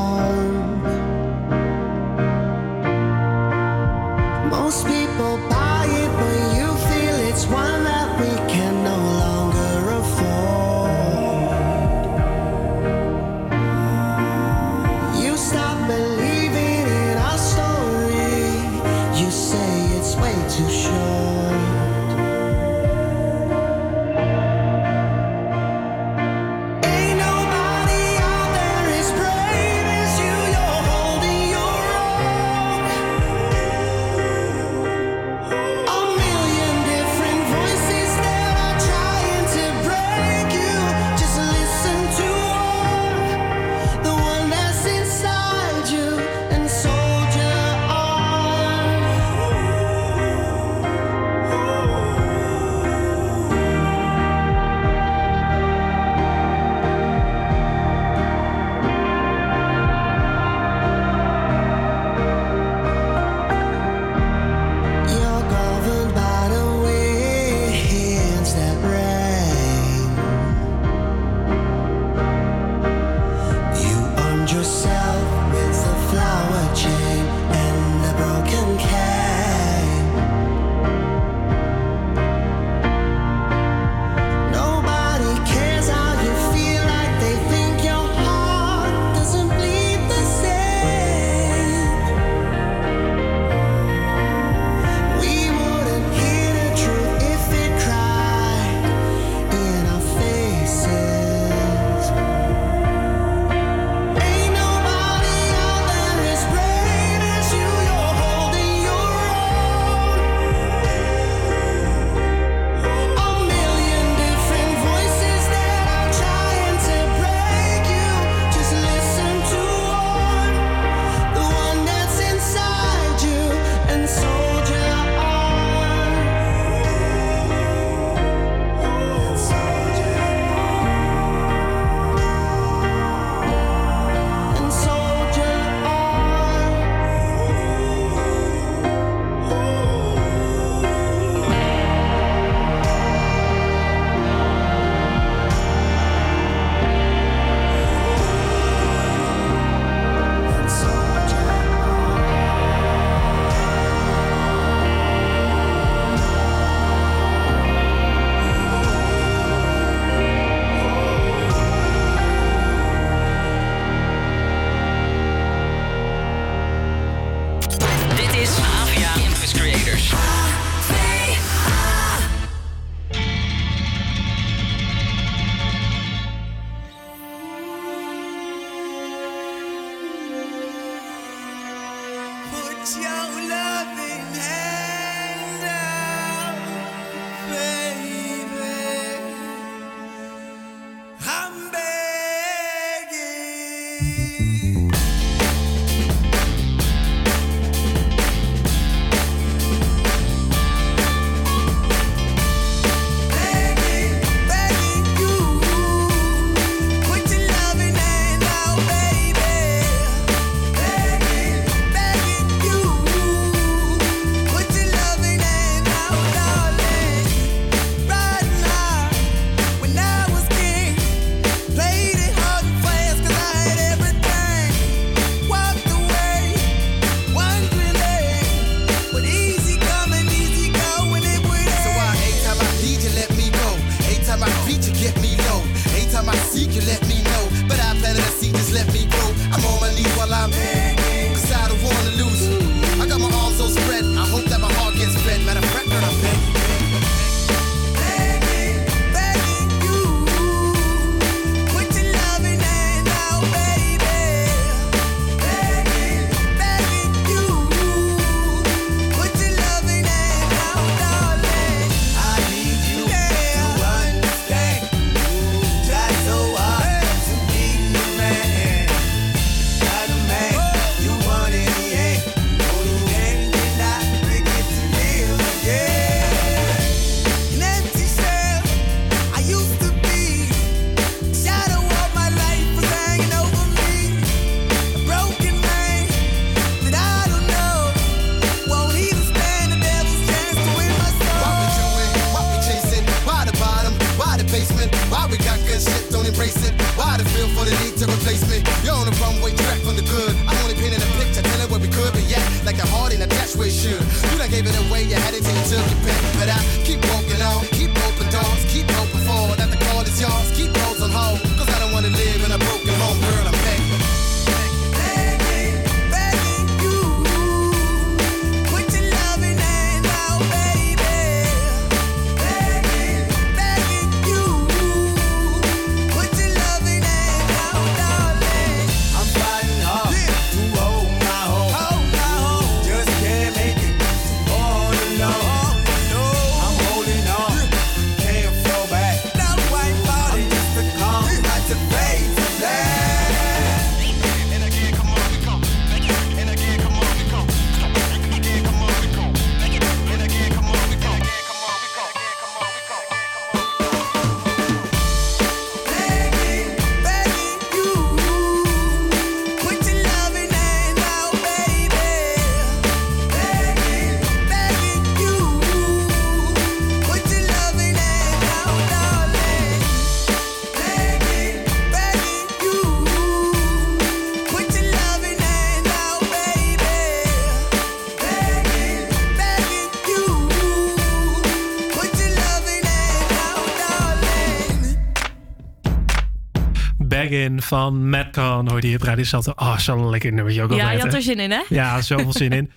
[387.70, 389.52] Van Madcon hoorde je op Radio Salto.
[389.56, 391.16] Oh, zo'n lekker nummertje ook Ja, altijd, je had hè?
[391.16, 391.60] er zin in, hè?
[391.68, 392.70] Ja, zoveel zin in.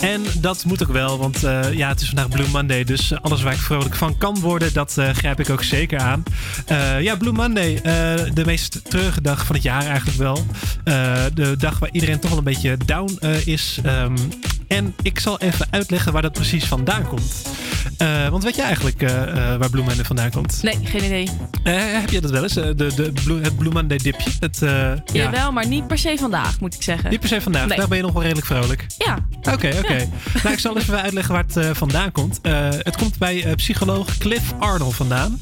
[0.00, 2.84] En dat moet ook wel, want eh, ja, het is vandaag Blue Monday.
[2.84, 6.22] Dus alles waar ik vrolijk van kan worden, dat eh, grijp ik ook zeker aan.
[6.66, 7.80] Eh, ja, Blue Monday,
[8.34, 10.46] de meest treurige dag van het jaar eigenlijk wel.
[11.34, 13.78] De dag waar iedereen toch wel een beetje down is.
[13.82, 14.16] Ehm,
[14.68, 17.42] en ik zal even uitleggen waar dat precies vandaan komt.
[18.30, 19.00] Want weet je eigenlijk
[19.58, 20.62] waar Blue Monday vandaan komt?
[20.62, 21.28] Nee, geen idee.
[21.62, 22.56] Eh, heb je dat wel eens?
[22.56, 24.30] Eh, de, de Blue, het Blue Monday dipje?
[24.40, 25.02] Het, eh, ja.
[25.12, 27.10] Jawel, maar niet per se vandaag, moet ik zeggen.
[27.10, 27.66] Niet per se vandaag.
[27.66, 27.78] Nee.
[27.78, 28.86] Daar ben je nog wel redelijk vrolijk.
[28.98, 29.18] Ja.
[29.38, 30.08] Oké, oké.
[30.42, 32.38] Nou, ik zal even uitleggen waar het vandaan komt.
[32.82, 35.40] Het komt bij psycholoog Cliff Arnold vandaan.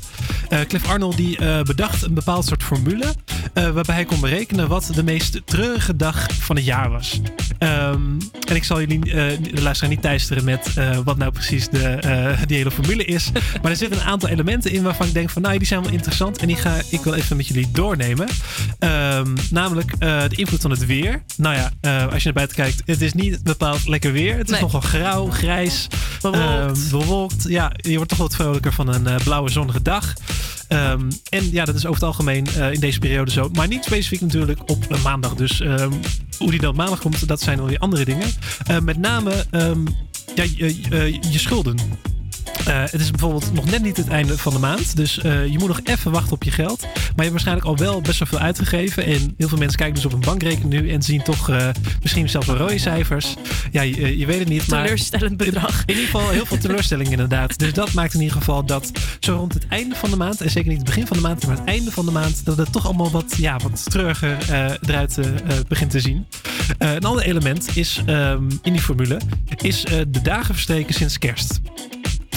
[0.69, 3.15] Cliff Arnold die bedacht een bepaald soort formule.
[3.53, 7.21] Eh, waarbij hij kon berekenen wat de meest treurige dag van het jaar was.
[7.59, 8.01] Ehm,
[8.49, 11.99] en ik zal jullie, eh, de luisteraar, niet teisteren met eh, wat nou precies de,
[12.47, 13.31] die hele formule is.
[13.63, 15.93] Maar er zitten een aantal elementen in waarvan ik denk van nou, die zijn wel
[15.93, 16.39] interessant.
[16.39, 18.29] En die ga ik wel even met jullie doornemen.
[18.79, 21.23] Ehm, namelijk de invloed van het weer.
[21.37, 21.71] Nou ja,
[22.07, 24.37] als je naar buiten kijkt, het is niet bepaald lekker weer.
[24.37, 24.61] Het is Nee.
[24.61, 25.87] nogal grauw, grijs,
[26.21, 26.79] Bewolkt.
[26.79, 27.45] ehm, bewolkt.
[27.49, 30.13] Ja, je wordt toch wat vrolijker van een blauwe zonnige dag.
[30.71, 33.49] Ehm, en ja, dat is over het algemeen eh, in deze periode zo.
[33.53, 35.35] Maar niet specifiek natuurlijk op maandag.
[35.35, 35.91] Dus ehm,
[36.39, 38.29] hoe die dan maandag komt, dat zijn alweer andere dingen.
[38.67, 39.81] Eh, met name ehm,
[40.35, 41.77] ja, je, je- je schulden.
[42.67, 44.97] Eh, het is bijvoorbeeld nog net niet het einde van de maand.
[44.97, 46.81] Dus eh, je moet nog even wachten op je geld.
[46.81, 49.05] Maar je hebt waarschijnlijk al wel best wel veel uitgegeven.
[49.05, 50.91] En heel veel mensen kijken dus op een bankrekening nu.
[50.91, 51.69] En zien toch eh,
[52.03, 53.35] misschien zelfs wel rode cijfers.
[53.71, 54.67] Ja, je, je weet het niet.
[54.67, 55.83] Maar Teleurstellend bedrag.
[55.87, 57.59] in ieder geval heel veel teleurstelling inderdaad.
[57.59, 58.91] Dus dat maakt in ieder geval dat
[59.21, 60.41] zo rond het einde van de maand.
[60.41, 61.47] En zeker niet het begin van de maand.
[61.47, 62.45] Maar het einde van de maand.
[62.45, 64.39] Dat het toch allemaal wat, ja, wat treuriger
[64.81, 65.19] eruit
[65.69, 66.27] begint te zien.
[66.79, 69.21] Een ander element is ehm, in die formule.
[69.57, 71.61] Is de dagen verstreken sinds kerst.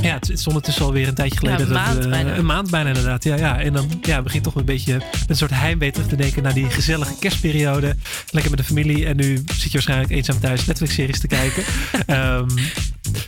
[0.03, 1.59] Ja, het is ondertussen alweer een tijdje geleden.
[1.59, 2.35] Ja, een dat, maand eh, bijna.
[2.37, 3.23] Een maand bijna inderdaad.
[3.23, 3.59] Ja, ja.
[3.59, 6.53] En dan ja, begin je toch een beetje een soort heimwee terug te denken naar
[6.53, 7.95] die gezellige kerstperiode.
[8.29, 9.05] Lekker met de familie.
[9.05, 11.63] En nu zit je waarschijnlijk eenzaam thuis Netflix-series te kijken.
[12.05, 12.47] Ehm,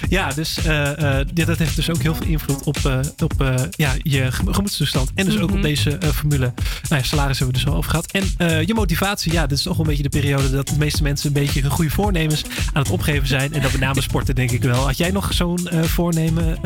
[0.09, 3.93] Ja, dus eh, eh, dat heeft dus ook heel veel invloed op, eh, op ja,
[4.01, 5.11] je gem- gemoedstoestand.
[5.15, 5.55] En dus ook Mhm.
[5.57, 6.53] op deze eh, formule.
[6.89, 8.11] Nou ja, salaris hebben we dus al over gehad.
[8.11, 11.03] En je motivatie, ja, dit is nog wel een beetje de periode dat de meeste
[11.03, 13.53] mensen een beetje hun goede voornemens aan het opgeven zijn.
[13.53, 14.85] En dat met name sporten, denk ik wel.
[14.85, 16.57] Had jij nog zo'n voornemen?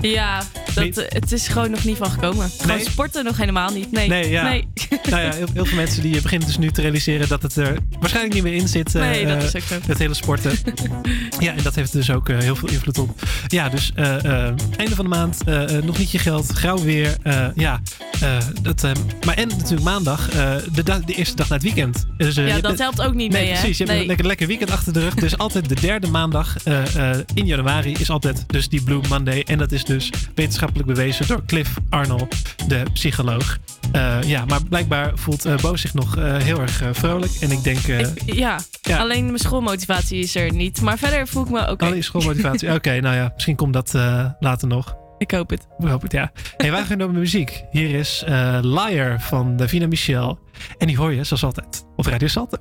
[0.00, 0.42] Ja,
[0.74, 2.50] dat, het is gewoon nog niet van gekomen.
[2.60, 2.86] Gewoon Nee?
[2.88, 3.92] sporten nog helemaal niet.
[3.92, 4.42] Nee, Nee, ja.
[4.48, 4.68] nee.
[5.10, 7.76] nou ja, heel, heel veel mensen die beginnen dus nu te realiseren dat het er
[8.00, 8.92] waarschijnlijk niet meer in zit.
[8.92, 9.74] Nee, dat is ook zo.
[9.86, 10.52] Het hele sporten.
[11.38, 13.22] ja, en dat heeft dus ook heel veel invloed op.
[13.46, 16.78] Ja, dus eh, eh, einde van de maand, eh, eh, nog niet je geld, grauw
[16.82, 17.16] weer.
[17.22, 17.80] eh, ja,
[18.20, 18.90] eh, dat, eh,
[19.26, 22.06] maar en natuurlijk maandag, eh, de, dag- de eerste dag na het weekend.
[22.16, 23.58] Dus, eh, Ja, dat helpt ook niet nee, mee, hè?
[23.58, 23.78] precies.
[23.78, 25.14] Je hebt een lekker, lekker weekend achter de rug.
[25.14, 29.42] Dus altijd de derde maandag eh, eh, in januari is altijd dus die Blue Monday.
[29.46, 32.36] En dat is dus wetenschappelijk bewezen door Cliff Arnold,
[32.66, 33.58] de psycholoog.
[33.92, 37.32] Eh, ja, maar blijkbaar voelt eh Bo zich nog eh, heel erg vrolijk.
[37.40, 37.78] En ik denk...
[37.88, 38.98] eh, Ja, Ja.
[38.98, 40.80] alleen mijn schoolmotivatie is er niet.
[40.80, 41.84] Maar verder voel ik me oké.
[41.84, 42.72] Alleen schoolmotivatie.
[42.80, 44.96] Oké, nou ja, misschien komt dat eh, later nog.
[45.18, 45.66] Ik hoop het.
[45.78, 46.32] Ik hoop het, ja.
[46.56, 47.64] Hey, wij gaan door met muziek.
[47.70, 50.38] Hier is eh Liar van Davina Michel.
[50.78, 52.56] En die hoor je, zoals altijd, op Radio Salto.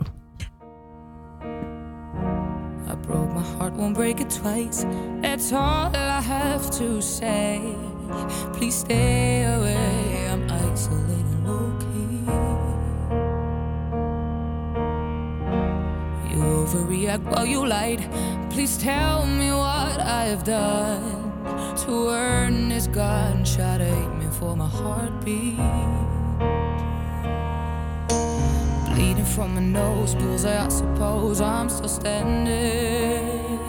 [2.87, 4.85] I broke my heart, won't break it twice.
[5.21, 7.59] That's all I have to say.
[8.57, 10.31] Please stay away.
[10.33, 11.18] I'm isolating
[16.39, 18.01] Overreact while you lied.
[18.49, 21.29] Please tell me what I have done
[21.85, 25.57] to earn this gunshot aiming for my heartbeat.
[28.95, 33.59] Bleeding from my nose, bullseye, I suppose I'm still standing.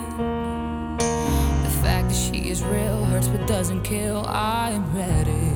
[1.63, 4.25] The fact that she is real hurts but doesn't kill.
[4.27, 5.50] I am ready.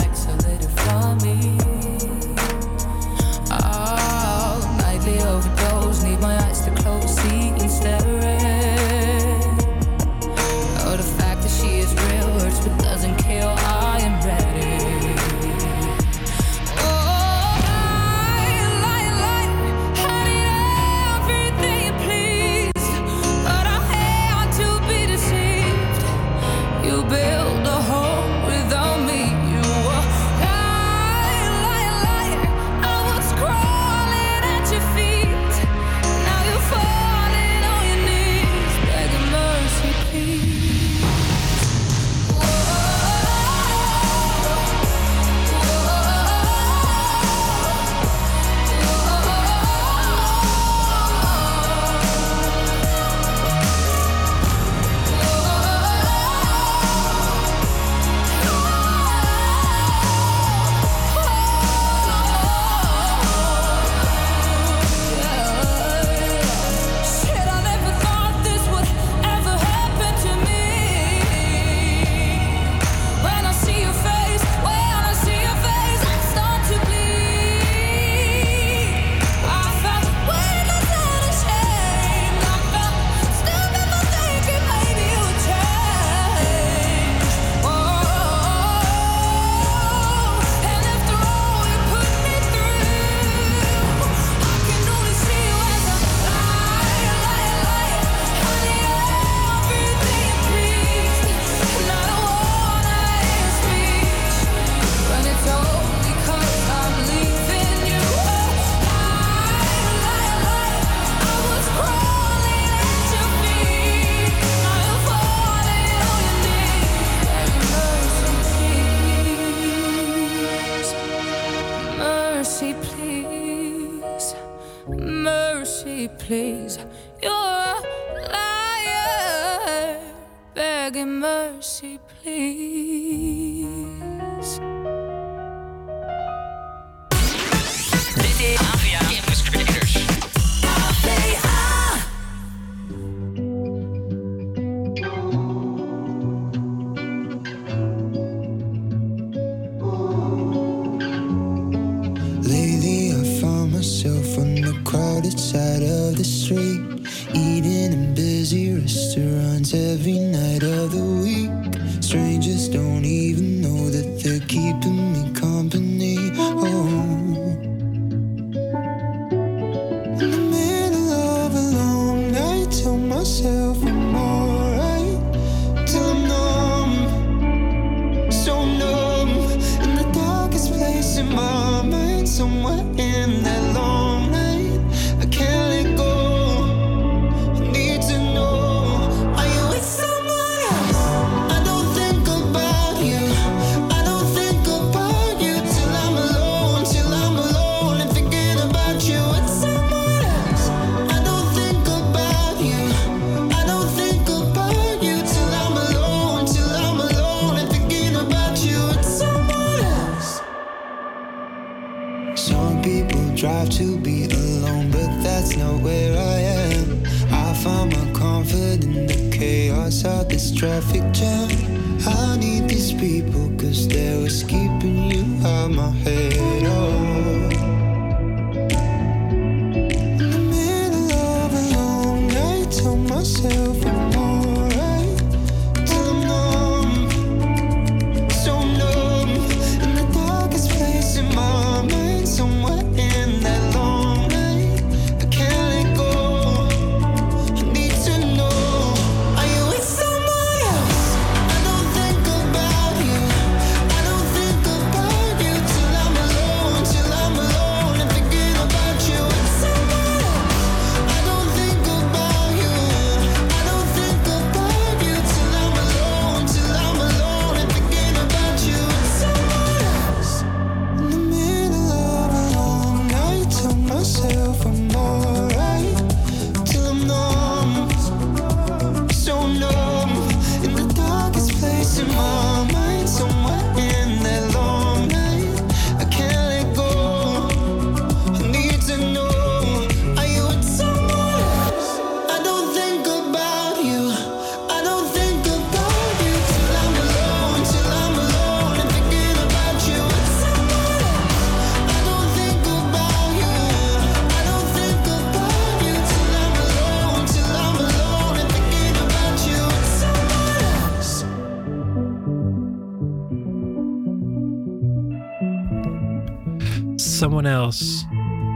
[317.40, 318.04] Someone Else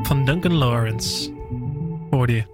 [0.03, 1.31] van Duncan Lawrence.
[2.11, 2.45] Hoorde je.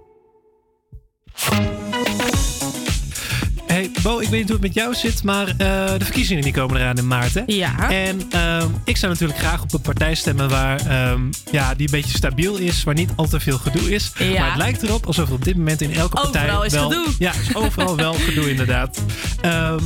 [3.67, 5.55] Hey Bo, ik weet niet hoe het met jou zit, maar eh,
[5.97, 7.33] de verkiezingen die komen eraan in maart.
[7.33, 7.41] Hè?
[7.45, 7.89] Ja.
[7.89, 11.21] En ehm, ik zou natuurlijk graag op een partij stemmen waar ehm,
[11.51, 14.11] ja, die een beetje stabiel is, waar niet al te veel gedoe is.
[14.17, 14.39] Ja.
[14.39, 16.89] Maar het lijkt erop alsof er op dit moment in elke partij Overal is wel,
[16.89, 17.13] gedoe.
[17.19, 19.01] Ja, overal wel gedoe inderdaad.
[19.41, 19.83] Ehm,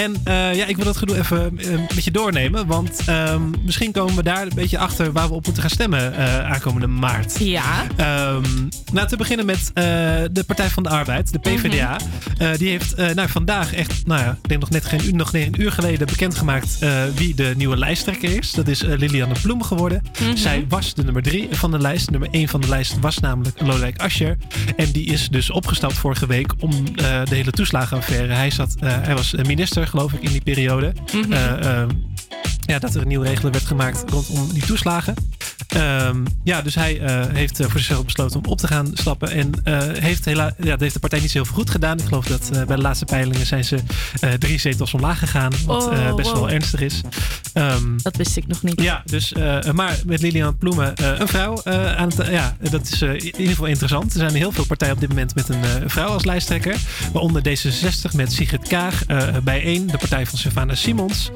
[0.00, 2.66] en eh, ja, ik wil dat gedoe even eh, met je doornemen.
[2.66, 6.16] Want ehm, misschien komen we daar een beetje achter waar we op moeten gaan stemmen
[6.16, 7.38] eh, aankomende maart.
[7.38, 7.86] Ja.
[7.96, 9.84] Ehm, nou, te beginnen met eh,
[10.32, 11.98] de Partij van de Arbeid, de PvdA.
[11.98, 12.42] Mhm.
[12.42, 15.14] Eh, die heeft eh, nou, vandaag echt, nou ja, ik denk nog net geen uur,
[15.14, 18.52] nog geen uur geleden bekendgemaakt eh, wie de nieuwe lijsttrekker is.
[18.52, 20.02] Dat is eh, Lilianne Ploem geworden.
[20.20, 20.36] Mhm.
[20.36, 22.10] Zij was de nummer drie van de lijst.
[22.10, 24.36] Nummer één van de lijst was namelijk Lodewijk Asscher.
[24.76, 28.32] En die is dus opgestapt vorige week om eh, de hele toeslagenaffaire.
[28.32, 30.92] Hij, zat, eh, hij was eh, minister, geloof ik, in die periode.
[31.12, 31.32] Mhm.
[31.32, 31.88] Eh, ehm,
[32.70, 35.14] ja, dat er een nieuwe regelen werd gemaakt rondom die toeslagen.
[35.68, 39.30] Ehm, ja, dus hij eh, heeft eh, voor zichzelf besloten om op te gaan stappen.
[39.30, 41.98] En eh, heeft, hela ja, dat heeft de partij niet zo heel veel goed gedaan.
[41.98, 43.78] Ik geloof dat bij de laatste peilingen zijn ze
[44.38, 45.52] drie zetels omlaag gegaan.
[45.66, 46.38] Wat Oh, best wow.
[46.38, 47.00] wel ernstig is.
[47.52, 48.80] Ehm, Dat wist ik nog niet.
[48.82, 49.32] ja, dus,
[49.72, 51.64] maar met Lilian Ploemen, een vrouw
[51.96, 54.12] aan het, ja, dat is in ieder geval interessant.
[54.12, 56.76] Er zijn heel veel partijen op dit moment met een vrouw als lijsttrekker.
[57.12, 61.30] Waaronder D66 met Sigrid Kaag, eh bijeen, de partij van Sylvana Simons.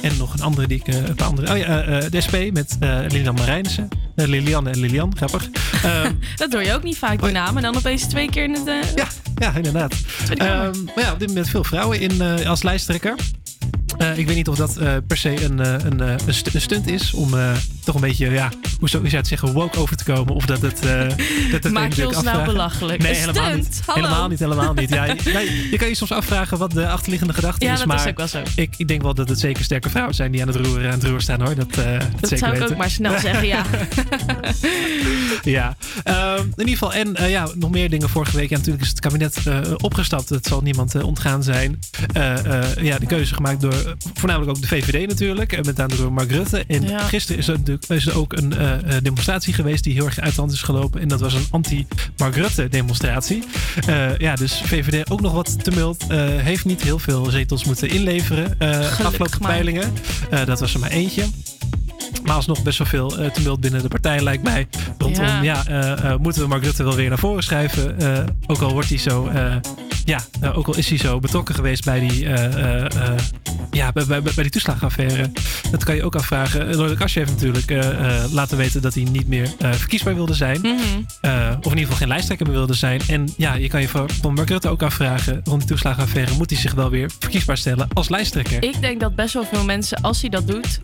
[0.00, 2.20] En nog een andere die ik, eh, een paar andere, oh ja, eh, eh, de
[2.26, 2.76] SP met
[3.08, 3.88] Lilian Marijnissen.
[4.14, 5.48] Lilianne en Lilian, grappig.
[5.82, 7.56] Ehm, Dat hoor je ook niet vaak, die naam.
[7.56, 8.94] En dan opeens twee keer in het...
[8.94, 9.94] ja, ja, inderdaad.
[10.36, 13.14] Ehm, maar ja, op dit moment veel vrouwen in, als lijsttrekker.
[14.16, 17.30] Ik weet niet of dat per se een, een, een, st- een stunt is om
[17.92, 20.34] toch een beetje, ja, hoe zou je het zeggen, woke over te komen.
[20.34, 20.80] Of dat het.
[20.86, 21.08] eh
[21.50, 23.02] dat het Maak je natuurlijk ons nou belachelijk?
[23.02, 23.80] Nee, helemaal niet.
[23.86, 24.88] Helemaal niet, helemaal niet.
[24.90, 25.04] Ja,
[25.70, 27.78] je, kan je soms afvragen wat de achterliggende gedachte Ja, is.
[27.78, 28.42] dat maar is ook wel zo.
[28.56, 30.90] Ik, ik denk wel dat het zeker sterke vrouwen zijn die aan het roer, aan
[30.90, 31.54] het roer staan hoor.
[31.54, 32.70] Dat, eh, dat, Dat zeker zou ik weten.
[32.74, 33.64] ook maar snel zeggen, ja.
[35.42, 36.92] ja, Ehm, in ieder geval.
[36.92, 38.50] En eh, ja, nog meer dingen vorige week.
[38.50, 39.42] Ja, natuurlijk is het kabinet
[39.76, 40.28] opgestapt.
[40.28, 41.78] Het zal niemand ontgaan zijn.
[42.80, 45.52] Ja, de keuze gemaakt door voornamelijk ook de VVD natuurlijk.
[45.52, 46.64] En met name door Mark Rutte.
[46.68, 46.98] En Ja.
[46.98, 50.18] gisteren is er, natuurlijk- is er ook een eh, eh, demonstratie geweest die heel erg
[50.20, 51.00] uit de hand is gelopen.
[51.00, 53.44] En dat was een anti-Mark Rutte demonstratie.
[53.86, 56.06] Eh, ja, dus VVD ook nog wat tumult.
[56.08, 58.58] Eh, heeft niet heel veel zetels moeten inleveren.
[58.58, 59.50] afgelopen maar.
[59.50, 59.92] peilingen.
[60.44, 61.24] Dat was er maar eentje.
[62.24, 64.66] Maar alsnog best wel veel eh, tumult binnen de partij, lijkt mij.
[64.98, 65.66] Rondom, ja, Ja.
[65.66, 67.98] eh, eh, moeten we Mark Rutte wel weer naar voren schuiven?
[68.00, 69.30] Eh, ook al wordt hij zo,
[70.04, 70.20] ja,
[70.54, 72.28] ook al is hij zo betrokken geweest bij die,
[73.70, 75.30] ja, bij, bij, bij die toeslagenaffaire.
[75.70, 76.66] Dat kan je ook afvragen.
[76.74, 77.86] Lodewijk Asscher heeft natuurlijk
[78.32, 80.60] laten weten dat hij niet meer verkiesbaar wilde zijn.
[80.60, 80.72] Mhm.
[81.58, 83.00] Of in ieder geval geen lijsttrekker meer wilde zijn.
[83.08, 85.40] En ja, je kan je van van Mark Rutte ook afvragen.
[85.44, 88.62] Rond die toeslagenaffaire moet hij zich wel weer verkiesbaar stellen als lijsttrekker.
[88.62, 90.80] Ik denk dat best wel veel mensen, als hij dat doet,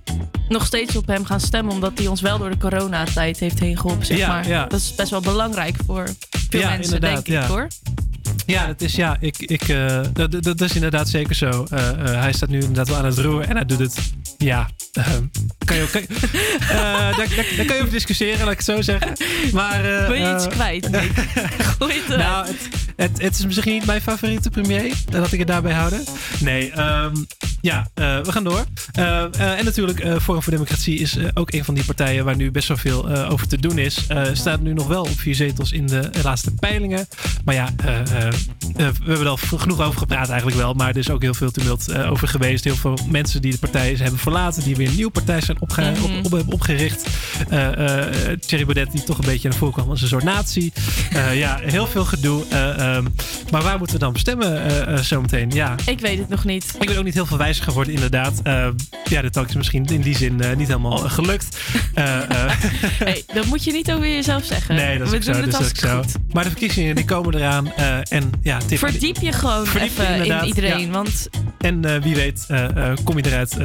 [0.49, 1.75] nog steeds op hem gaan stemmen.
[1.75, 4.49] Omdat hij ons wel door de coronatijd heeft heen geholpen, zeg Ja, maar.
[4.49, 4.67] ja.
[4.67, 6.09] Dat is best wel belangrijk voor
[6.51, 7.47] veel Ja, mensen, denk ik, ja.
[7.47, 7.67] hoor.
[8.47, 11.67] Ja, het is, ja ik, ik, eh, dat, dat- dat is inderdaad zeker zo.
[11.71, 13.99] Eh, eh, hij staat nu inderdaad wel aan het roer en hij doet het.
[14.39, 15.07] Ja, eh,
[15.65, 15.91] kan je ook.
[15.91, 16.03] kan
[16.69, 19.13] daar, daar, daar kan je over discussiëren, laat ik het zo zeggen.
[19.53, 20.85] Maar, Wil je iets kwijt?
[20.91, 20.95] Het
[21.79, 22.09] eruit.
[22.09, 24.95] nou, het, Het, het is misschien niet mijn favoriete premier.
[25.11, 26.05] Laat ik het daarbij houden.
[26.41, 27.15] Nee, ehm,
[27.67, 28.65] ja, eh, we gaan door.
[28.93, 32.51] Eh, eh, en natuurlijk, Forum voor Democratie is ook een van die partijen waar nu
[32.51, 34.07] best wel veel over te doen is.
[34.33, 37.07] Staat nu nog wel op vier zetels in de laatste peilingen.
[37.45, 37.69] Maar ja,
[38.75, 40.75] we hebben er al genoeg over gepraat eigenlijk wel.
[40.75, 42.65] Maar er is ook heel veel tumult over geweest.
[42.65, 44.63] Heel veel mensen die de partij hebben verlaten.
[44.63, 46.03] Die weer een nieuwe partij zijn opge- Mhm.
[46.03, 47.07] op, op, hebben opgericht.
[48.47, 50.73] Thierry Baudet die toch een beetje naar voren kwam als een soort natie.
[51.35, 52.45] Ja, heel veel gedoe.
[52.51, 53.05] Eh, ehm,
[53.51, 55.51] maar waar moeten we dan bestemmen zometeen?
[55.51, 56.75] Ja, Ik weet het nog niet.
[56.81, 58.41] ik ben ook niet heel veel wijzer geworden, inderdaad.
[58.43, 58.69] Eh,
[59.05, 61.57] ja, de talk is misschien in die zin eh, niet helemaal eh, gelukt.
[62.99, 64.75] Hey, dat moet je niet over jezelf zeggen.
[64.75, 65.63] nee, dat is We doen zo.
[65.63, 65.97] het zo.
[65.97, 66.15] goed.
[66.33, 67.73] Maar de verkiezingen die komen eraan.
[68.09, 70.81] en ja, tip, Verdiep je gewoon Verdiep even in iedereen.
[70.81, 70.89] ja.
[70.91, 71.29] Want,
[71.59, 72.47] En wie weet
[73.05, 73.57] kom je eruit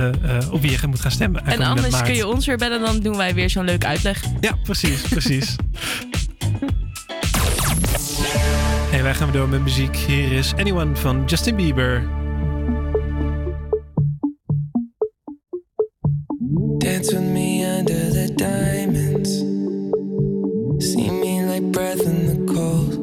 [0.52, 1.46] op wie je moet gaan stemmen.
[1.46, 2.82] en anders kun je ons weer bellen.
[2.82, 4.22] Dan doen wij weer zo'n leuke uitleg.
[4.42, 5.56] Ja, precies, precies.
[8.92, 9.96] en wij gaan door met muziek.
[9.96, 12.21] Hier is Anyone van Justin Bieber.
[17.02, 19.32] Dance with me under the diamonds.
[20.86, 22.94] See me like breath in the cold.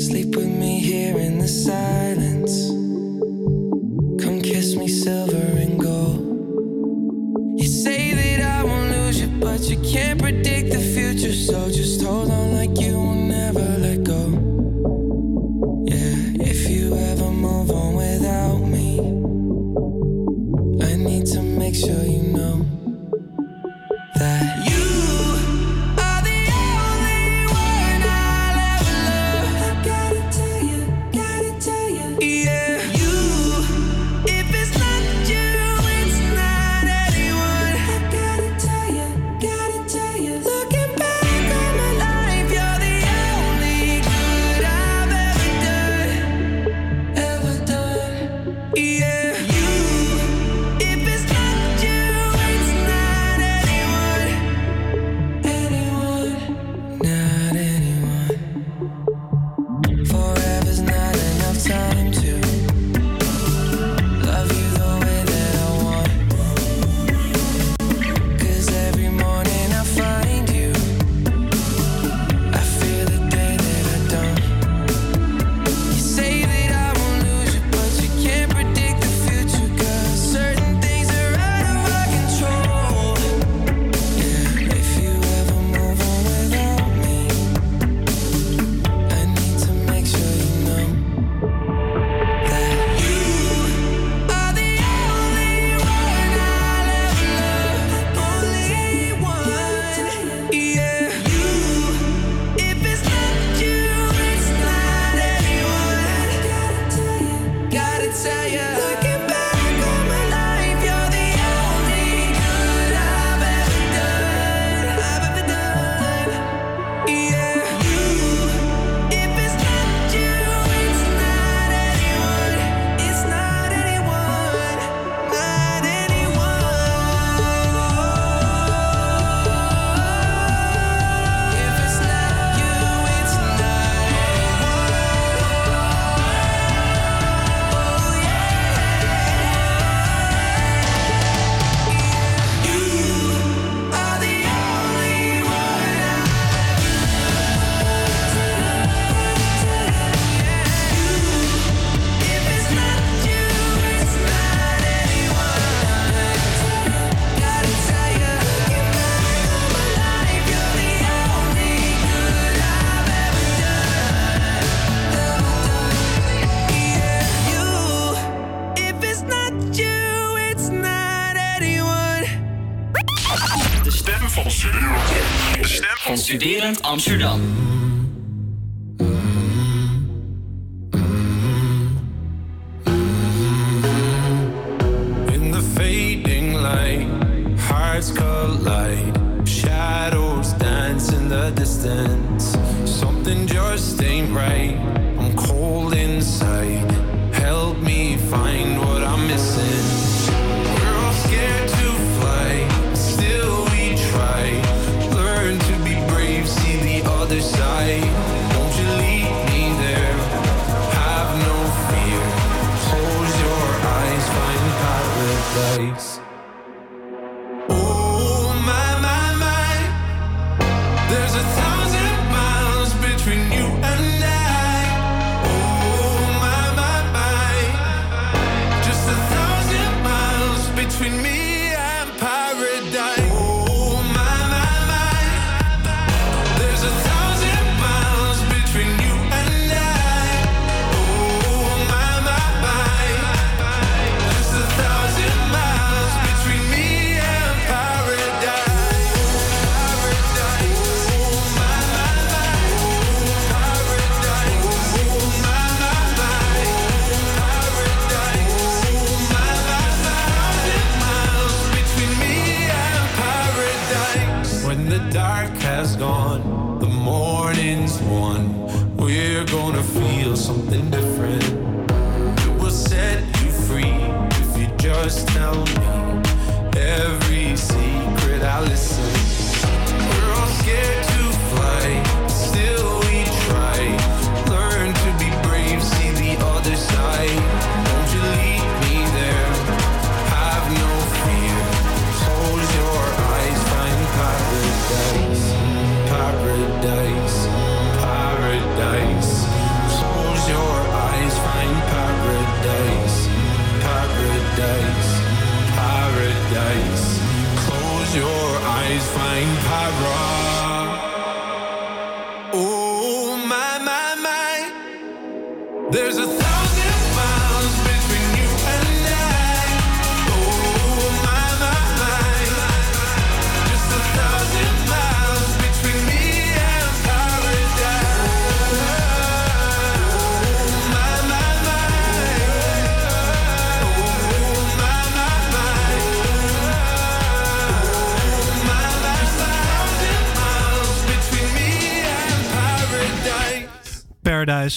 [0.00, 2.70] Sleep with me here in the silence.
[4.20, 7.60] Come kiss me silver and gold.
[7.60, 11.32] You say that I won't lose you, but you can't predict the future.
[11.32, 12.51] So just hold on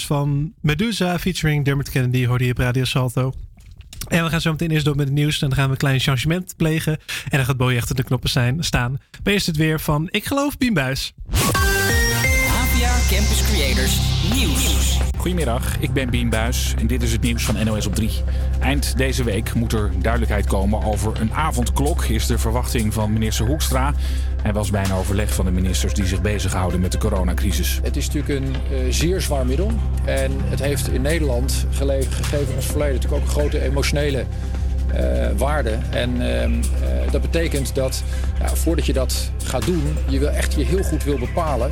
[0.05, 3.33] Van Medusa featuring Dermot Kennedy hoorde je Salto.
[4.07, 5.41] En we gaan zo meteen eerst door met het nieuws.
[5.41, 6.93] En dan gaan we een klein changement plegen.
[7.29, 8.91] En dan gaat Boje achter de knoppen zijn, staan.
[9.23, 11.13] Maar eerst het weer van Ik geloof Bienbuis.
[12.51, 14.99] APA Campus Creators Nieuws.
[15.17, 18.11] Goedemiddag, ik ben Bien Buis en dit is het nieuws van NOS op 3.
[18.59, 23.45] Eind deze week moet er duidelijkheid komen over een avondklok, is de verwachting van minister
[23.45, 23.93] Hoekstra.
[24.41, 27.79] Hij was bij een overleg van de ministers die zich bezighouden met de coronacrisis.
[27.83, 29.71] Het is natuurlijk een eh, zeer zwaar middel.
[30.05, 34.25] En het heeft in Nederland gegeven ons verleden natuurlijk ook een grote emotionele
[34.93, 35.77] eh, waarde.
[35.89, 38.03] En ehm, eh, dat betekent dat
[38.39, 41.71] ja, voordat je dat gaat doen, je wel echt je heel goed wil bepalen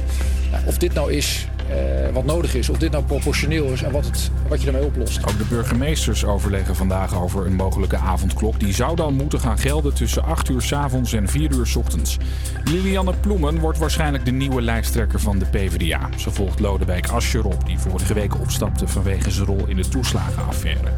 [0.52, 3.92] ja, of dit nou is eh, wat nodig is, of dit nou proportioneel is en
[3.92, 5.28] wat, het, wat je ermee oplost.
[5.28, 8.60] Ook de burgemeesters overleggen vandaag over een mogelijke avondklok.
[8.60, 11.76] Die zou dan moeten gaan gelden tussen 8 uur 's avonds en 4 uur 's
[11.76, 12.18] ochtends.
[12.64, 16.10] Lilianne Ploemen wordt waarschijnlijk de nieuwe lijsttrekker van de PvdA.
[16.18, 20.92] Ze volgt Lodewijk Asscher op, die vorige week opstapte vanwege zijn rol in de toeslagenaffaire.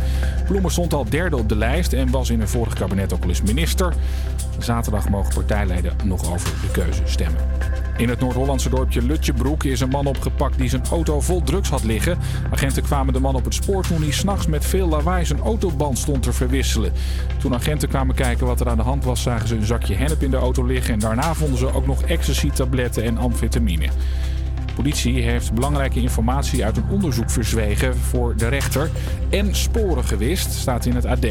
[0.48, 3.30] Ploemen stond al derde op de lijst en was in een vorig kabinet ook al
[3.30, 3.94] eens minister.
[4.60, 7.85] Zaterdag mogen partijleden nog over de keuze stemmen.
[7.98, 11.84] In het Noord-Hollandse dorpje Lutjebroek is een man opgepakt die zijn auto vol drugs had
[11.84, 12.18] liggen.
[12.52, 15.98] Agenten kwamen de man op het spoor toen hij s'nachts met veel lawaai zijn autoband
[15.98, 16.92] stond te verwisselen.
[17.38, 20.24] Toen agenten kwamen kijken wat er aan de hand was, zagen ze een zakje hennep
[20.24, 20.94] in de auto liggen.
[20.94, 23.90] En daarna vonden ze ook nog ecstasy-tabletten en amfetamine.
[24.76, 28.90] Politie heeft belangrijke informatie uit een onderzoek verzwegen voor de rechter.
[29.30, 31.26] En sporen gewist, staat in het AD.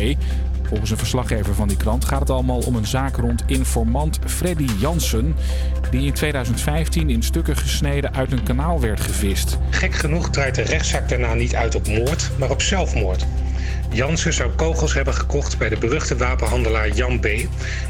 [0.74, 4.66] Volgens een verslaggever van die krant gaat het allemaal om een zaak rond informant Freddy
[4.78, 5.34] Jansen.
[5.90, 9.58] Die in 2015 in stukken gesneden uit een kanaal werd gevist.
[9.70, 13.26] Gek genoeg draait de rechtszaak daarna niet uit op moord, maar op zelfmoord.
[13.94, 17.26] Jansen zou kogels hebben gekocht bij de beruchte wapenhandelaar Jan B.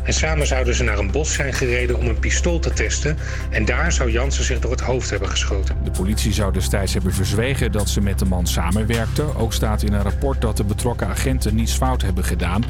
[0.02, 3.18] En samen zouden ze naar een bos zijn gereden om een pistool te testen.
[3.50, 5.76] En daar zou Jansen zich door het hoofd hebben geschoten.
[5.84, 9.36] De politie zou destijds hebben verzwegen dat ze met de man samenwerkten.
[9.36, 12.64] Ook staat in een rapport dat de betrokken agenten niets fout hebben gedaan.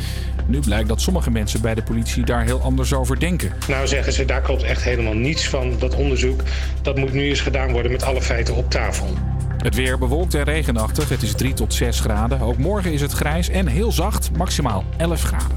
[0.47, 3.53] Nu blijkt dat sommige mensen bij de politie daar heel anders over denken.
[3.69, 5.79] Nou zeggen ze, daar klopt echt helemaal niets van.
[5.79, 6.43] Dat onderzoek,
[6.83, 9.34] dat moet nu eens gedaan worden met alle feiten op tafel.
[9.65, 11.09] Het weer bewolkt en regenachtig.
[11.09, 12.41] Het is 3 tot 6 graden.
[12.41, 15.57] Ook morgen is het grijs en heel zacht, maximaal 11 graden.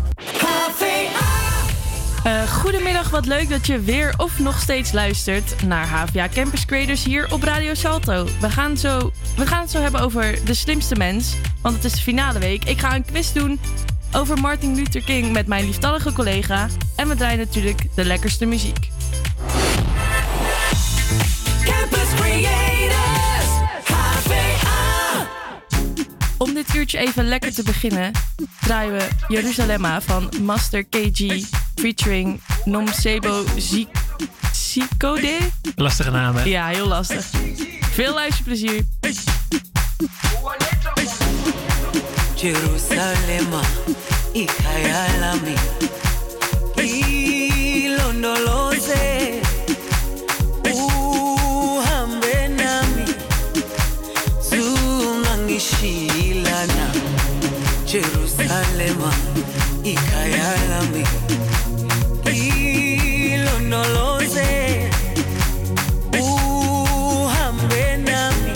[2.24, 7.04] Eh, goedemiddag, wat leuk dat je weer of nog steeds luistert naar HVA Campus Creators
[7.04, 8.28] hier op Radio Salto.
[8.42, 11.92] We gaan, zo, we gaan het zo hebben over de slimste mens, want het is
[11.94, 12.64] de finale week.
[12.64, 13.60] Ik ga een quiz doen
[14.12, 16.68] over Martin Luther King met mijn lieftallige collega.
[16.96, 18.90] En we draaien natuurlijk de lekkerste muziek.
[21.64, 22.14] Campus
[26.38, 28.12] Om dit uurtje even lekker te beginnen,
[28.62, 31.44] draaien we Jerusalemma van Master KG
[31.76, 33.44] featuring Nomsebo
[34.52, 35.38] Zikode.
[35.76, 36.44] Lastige naam, hè?
[36.44, 37.26] Ja, heel lastig.
[37.92, 38.86] Veel luisterplezier.
[57.88, 59.12] Jerusalema
[59.84, 61.04] ikayalami.
[63.32, 64.50] Ilonoloze
[66.20, 68.54] uhambe nami.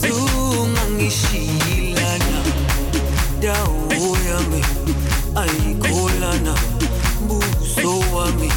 [0.00, 2.40] Sungangishiyilana
[3.42, 4.62] dawo yami
[5.34, 6.54] ayikholana
[7.26, 8.50] buso wami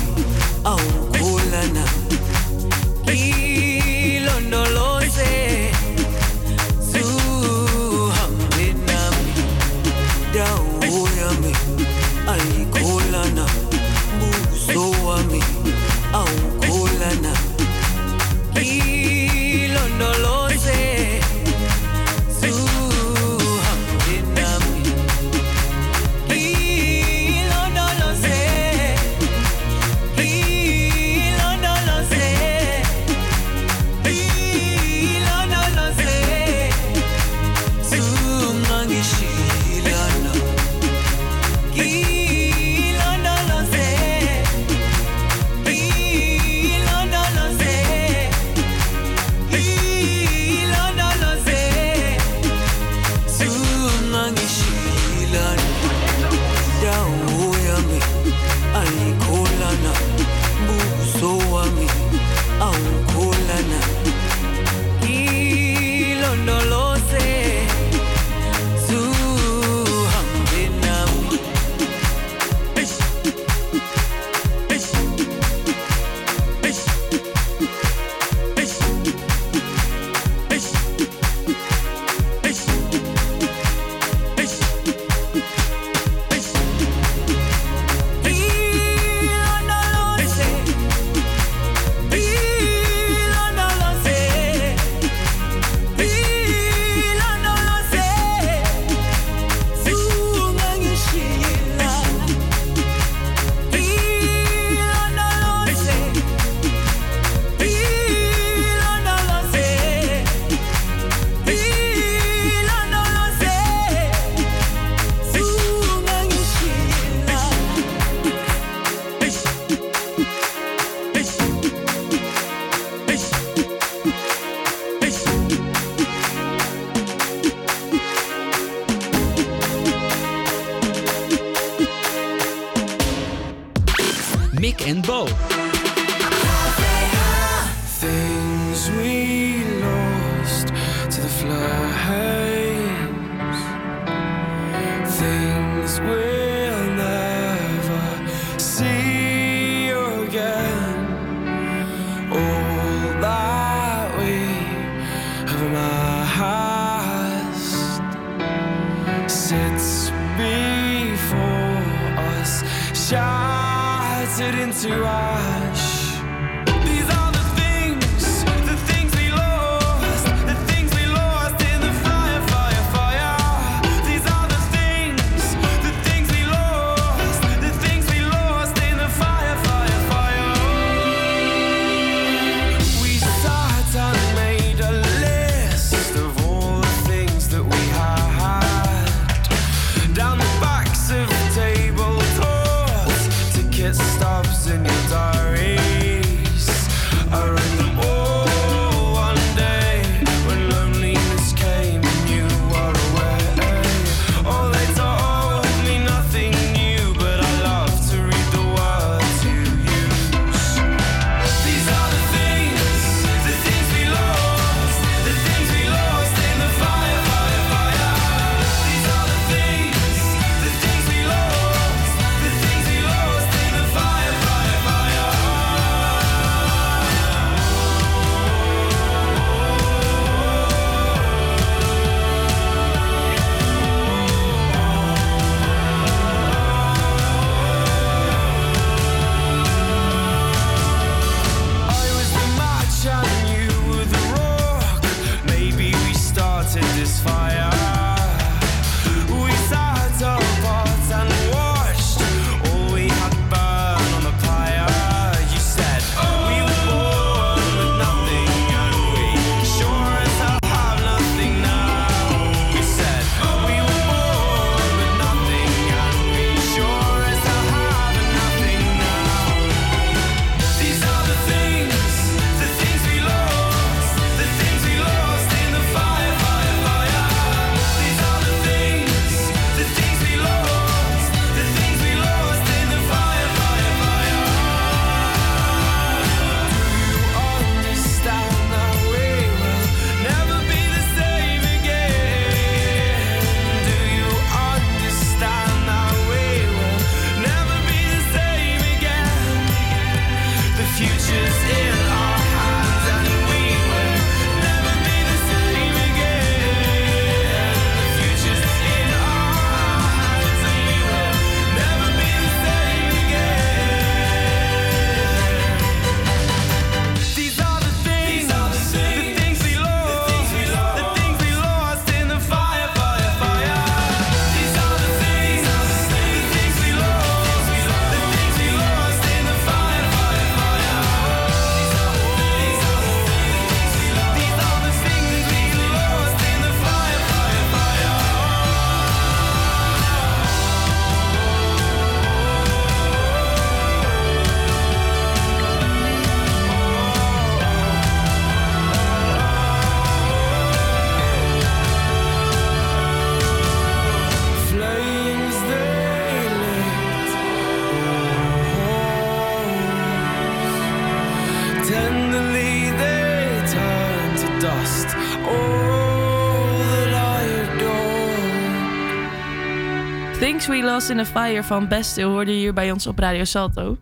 [370.94, 373.98] Lost in a Fire van Bestill hoorde je hier bij ons op Radio Salto.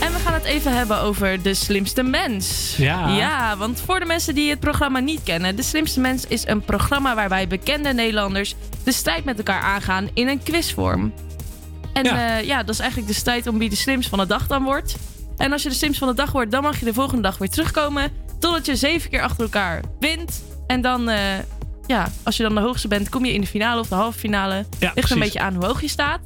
[0.00, 2.74] En we gaan het even hebben over De Slimste Mens.
[2.76, 3.08] Ja.
[3.08, 5.56] Ja, want voor de mensen die het programma niet kennen...
[5.56, 8.54] De Slimste Mens is een programma waarbij bekende Nederlanders...
[8.84, 11.12] de strijd met elkaar aangaan in een quizvorm.
[11.92, 12.16] En Ja.
[12.16, 12.36] ja.
[12.36, 14.96] ja, dat is eigenlijk de strijd om wie de slimst van de dag dan wordt.
[15.36, 17.38] En als je de slimst van de dag wordt, dan mag je de volgende dag
[17.38, 18.12] weer terugkomen...
[18.38, 20.42] totdat je zeven keer achter elkaar wint.
[20.66, 21.08] En dan...
[21.08, 21.18] eh,
[21.90, 24.18] ja, als je dan de hoogste bent, kom je in de finale of de halve
[24.18, 24.54] finale.
[24.54, 25.10] Ja, Ligt precies.
[25.10, 26.20] een beetje aan hoe hoog je staat.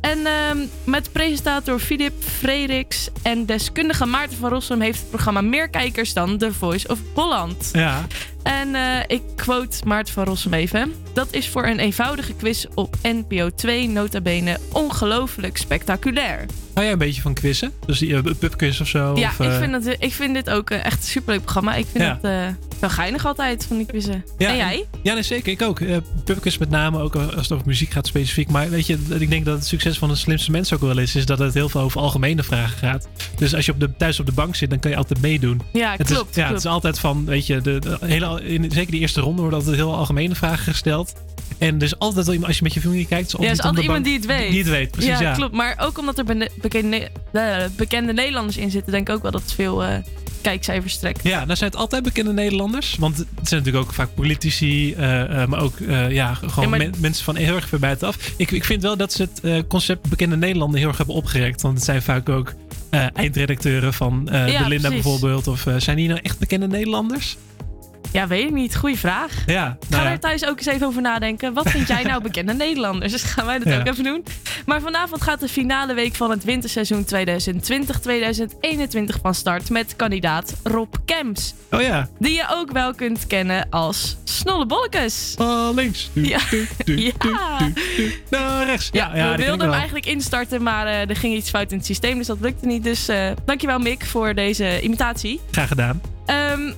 [0.00, 5.68] En ehm, met presentator Filip Frederiks en deskundige Maarten van Rossum heeft het programma meer
[5.68, 7.70] kijkers dan The Voice of Holland.
[7.72, 8.06] Ja.
[8.42, 10.92] En eh, ik quote Maarten van Rossum even.
[11.14, 16.46] Dat is voor een eenvoudige quiz op NPO 2 nota bene ongelooflijk spectaculair.
[16.74, 17.72] Hou jij een beetje van quizzen?
[17.86, 19.16] Dus die uh, pubquiz of zo?
[19.16, 21.74] ja, of, ik, eh, vind het, ik vind dit ook echt een superleuk programma.
[21.74, 22.18] Ik vind Ja.
[22.22, 24.24] het wel geinig altijd van die quizzen.
[24.38, 24.84] Ja, en jij?
[25.02, 25.52] Ja, nee, zeker.
[25.52, 25.80] Ik ook.
[26.24, 28.48] Pubquiz met name, ook als het over muziek gaat specifiek.
[28.48, 31.14] Maar weet je, ik denk dat het succes van de slimste mensen ook wel is,
[31.14, 33.08] is dat het heel veel over algemene vragen gaat.
[33.36, 35.60] Dus als je op de, thuis op de bank zit, dan kan je altijd meedoen.
[35.72, 36.48] Ja, het klopt, Is, ja, klopt.
[36.48, 39.58] het is altijd van, weet je, de, de hele, in, zeker die eerste ronde worden
[39.58, 41.12] altijd heel algemene vragen gesteld.
[41.58, 43.60] En dus altijd wel iemand, als je met je familie kijkt, is Ja, er is
[43.62, 44.50] altijd iemand die het weet.
[44.50, 45.18] Die het weet, precies.
[45.18, 45.54] Ja, klopt.
[45.54, 49.40] Maar ook omdat er bekende, eh, bekende Nederlanders in zitten, denk ik ook wel dat
[49.42, 49.94] het veel eh,
[50.40, 51.22] kijkcijfers trekt.
[51.22, 52.96] Ja, nou zijn het altijd bekende Nederlanders.
[52.98, 55.74] Want het zijn natuurlijk ook vaak politici, eh, maar ook
[56.08, 58.16] ja, gewoon Ja, maar- men- mensen van heel erg ver buitenaf.
[58.36, 61.62] Ik, ik vind wel dat ze het concept bekende Nederlander heel erg hebben opgerekt.
[61.62, 62.54] Want het zijn vaak ook
[63.14, 64.88] eindredacteuren van Ja, de Linda precies.
[64.88, 65.46] bijvoorbeeld.
[65.46, 67.36] Of zijn die nou echt bekende Nederlanders?
[68.12, 68.76] Ja, weet ik niet.
[68.76, 69.32] Goeie vraag.
[69.46, 70.10] Ja, Ga nou ja.
[70.10, 71.52] er thuis ook eens even over nadenken.
[71.52, 73.12] Wat vind jij nou bekende Nederlanders?
[73.12, 73.78] Dus gaan wij dat Ja.
[73.80, 74.24] ook even doen.
[74.66, 77.08] Maar vanavond gaat de finale week van het winterseizoen 2020-2021
[79.22, 81.54] van start met kandidaat Rob Kemps.
[81.70, 82.08] Oh ja.
[82.18, 85.34] Die je ook wel kunt kennen als Snollebollekes.
[85.38, 86.10] Oh, links.
[86.14, 86.38] Ja.
[86.84, 87.12] ja.
[88.30, 88.88] Naar rechts.
[88.92, 91.86] Ja, Ja, we wilden hem eigenlijk instarten, maar eh, er ging iets fout in het
[91.86, 92.84] systeem, dus dat lukte niet.
[92.84, 95.40] Dus eh, dankjewel Mick voor deze imitatie.
[95.50, 96.00] Graag gedaan.
[96.26, 96.72] Ehm,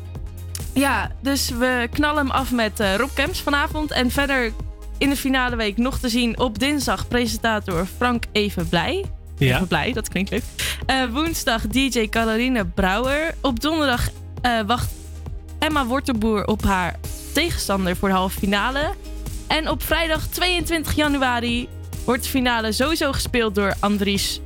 [0.73, 3.91] ja, dus we knallen hem af met eh, Rob Kemps vanavond.
[3.91, 4.53] En verder
[4.99, 9.05] in de finale week nog te zien op dinsdag presentator Frank Even Blij.
[9.39, 9.55] Ja.
[9.55, 10.43] Even Blij, dat klinkt leuk.
[10.87, 13.35] Eh, woensdag DJ Caroline Brouwer.
[13.41, 14.09] Op donderdag
[14.43, 14.91] eh, wacht
[15.59, 16.99] Emma Wortelboer op haar
[17.33, 18.95] tegenstander voor de halve finale.
[19.47, 21.69] En op vrijdag 22 januari
[22.05, 24.41] wordt de finale sowieso gespeeld door Andries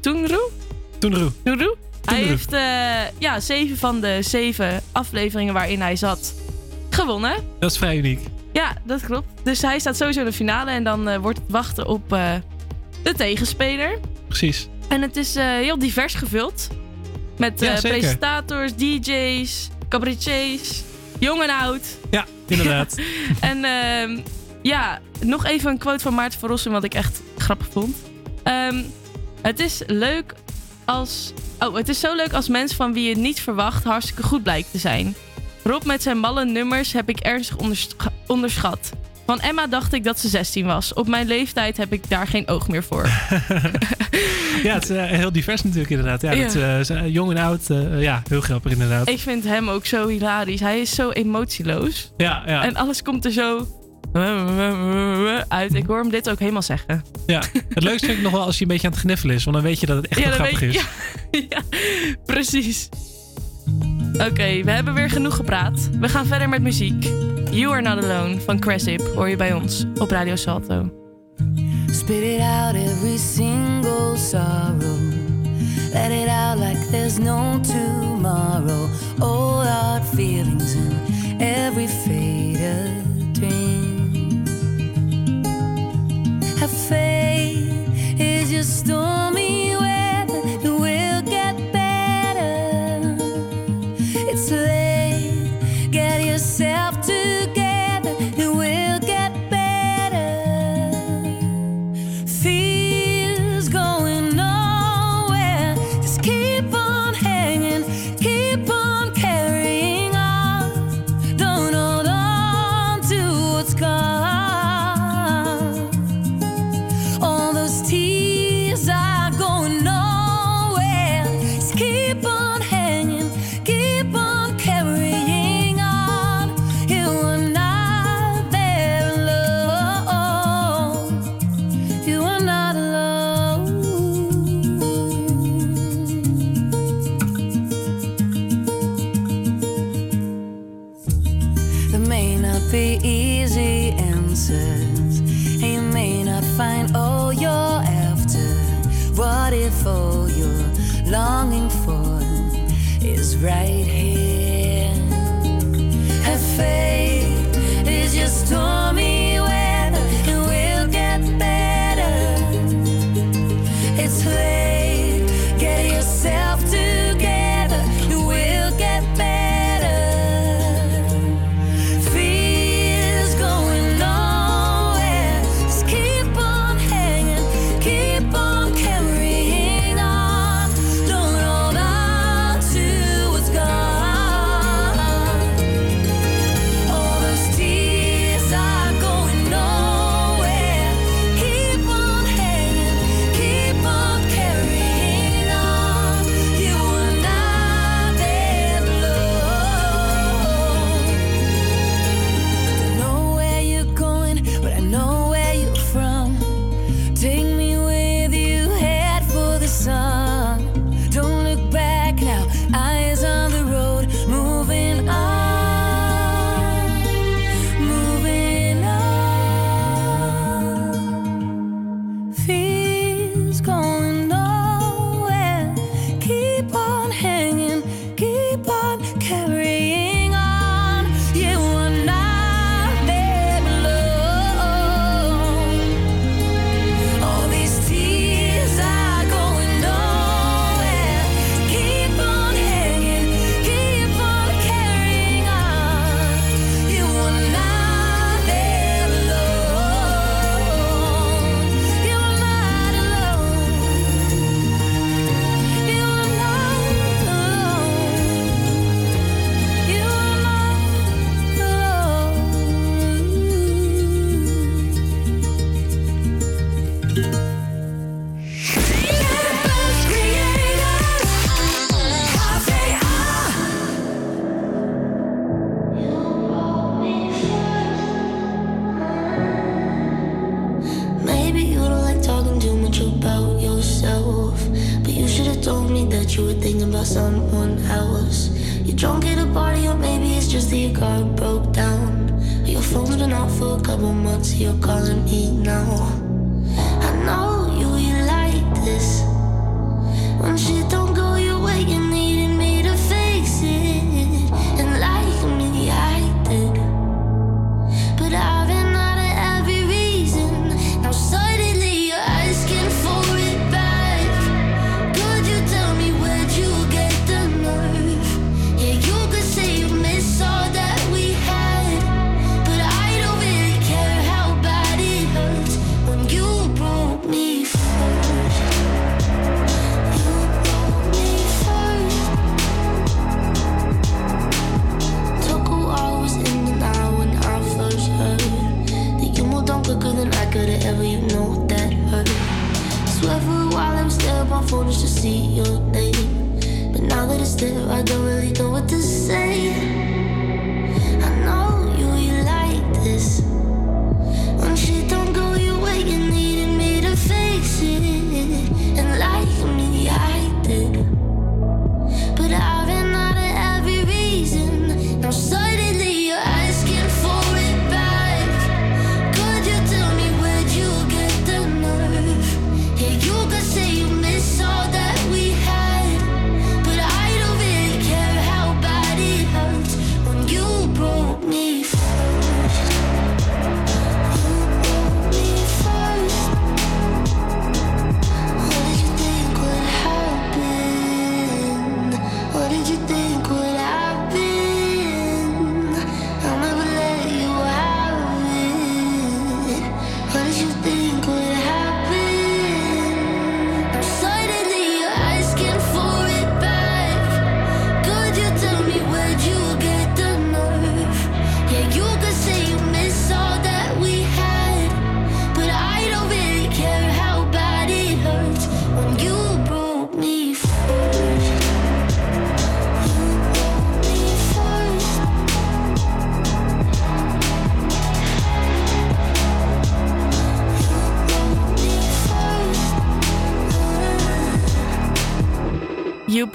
[0.00, 0.50] Toenroe.
[0.98, 1.32] Toenroe.
[1.42, 1.76] Toenroe.
[2.10, 6.34] Hij heeft eh, ja, zeven van de zeven afleveringen waarin hij zat
[6.90, 7.34] gewonnen.
[7.58, 8.20] Dat is vrij uniek.
[8.52, 9.28] Ja, dat klopt.
[9.42, 12.34] Dus hij staat sowieso in de finale en dan eh, wordt het wachten op eh,
[13.02, 13.98] de tegenspeler.
[14.28, 14.68] Precies.
[14.88, 16.68] En het is heel divers gevuld.
[17.38, 20.82] Met Ja, presentators, DJ's, cabaretiers,
[21.18, 21.82] jong en oud.
[22.10, 22.94] Ja, inderdaad.
[23.40, 24.18] En ehm,
[24.62, 27.96] ja, nog even een quote van Maarten van Rossum, wat ik echt grappig vond.
[28.42, 28.82] Ehm,
[29.42, 30.34] het is leuk
[30.90, 31.32] als.
[31.58, 34.70] Oh, het is zo leuk als mensen van wie je niet verwacht hartstikke goed blijkt
[34.70, 35.14] te zijn.
[35.62, 37.94] Rob met zijn malle nummers heb ik ernstig ondersch-
[38.26, 38.90] onderschat.
[39.26, 40.92] Van Emma dacht ik dat ze 16 was.
[40.92, 43.04] Op mijn leeftijd heb ik daar geen oog meer voor.
[44.62, 46.22] ja, het is eh, heel divers natuurlijk inderdaad.
[46.22, 46.44] Ja, Ja.
[46.44, 47.70] Dat, eh, zijn jong en oud.
[47.70, 49.08] eh, ja, heel grappig inderdaad.
[49.08, 50.60] Ik vind hem ook zo hilarisch.
[50.60, 52.10] Hij is zo emotieloos.
[52.16, 52.64] Ja, ja.
[52.64, 53.66] En alles komt er zo
[55.48, 55.74] uit.
[55.74, 57.02] Ik hoor hem dit ook helemaal zeggen.
[57.26, 59.44] Ja, het leukste vind ik nog wel als hij een beetje aan het gniffelen is.
[59.44, 60.82] Want dan weet je dat het echt dan grappig weet- is.
[61.30, 61.62] Ja, ja,
[62.24, 62.88] precies.
[64.12, 65.88] Oké, we hebben weer genoeg gepraat.
[66.00, 67.04] We gaan verder met muziek.
[67.50, 70.90] You Are Not Alone van Cressip hoor je bij ons op Radio Salto.
[71.92, 74.98] Spit it out every single sorrow.
[75.92, 78.88] Let it out like there's no tomorrow.
[79.18, 80.92] All our feelings in
[81.38, 82.99] every faded
[86.60, 90.42] Have faith is your stormy weather.
[90.44, 93.16] It will get better.
[94.28, 94.79] It's late.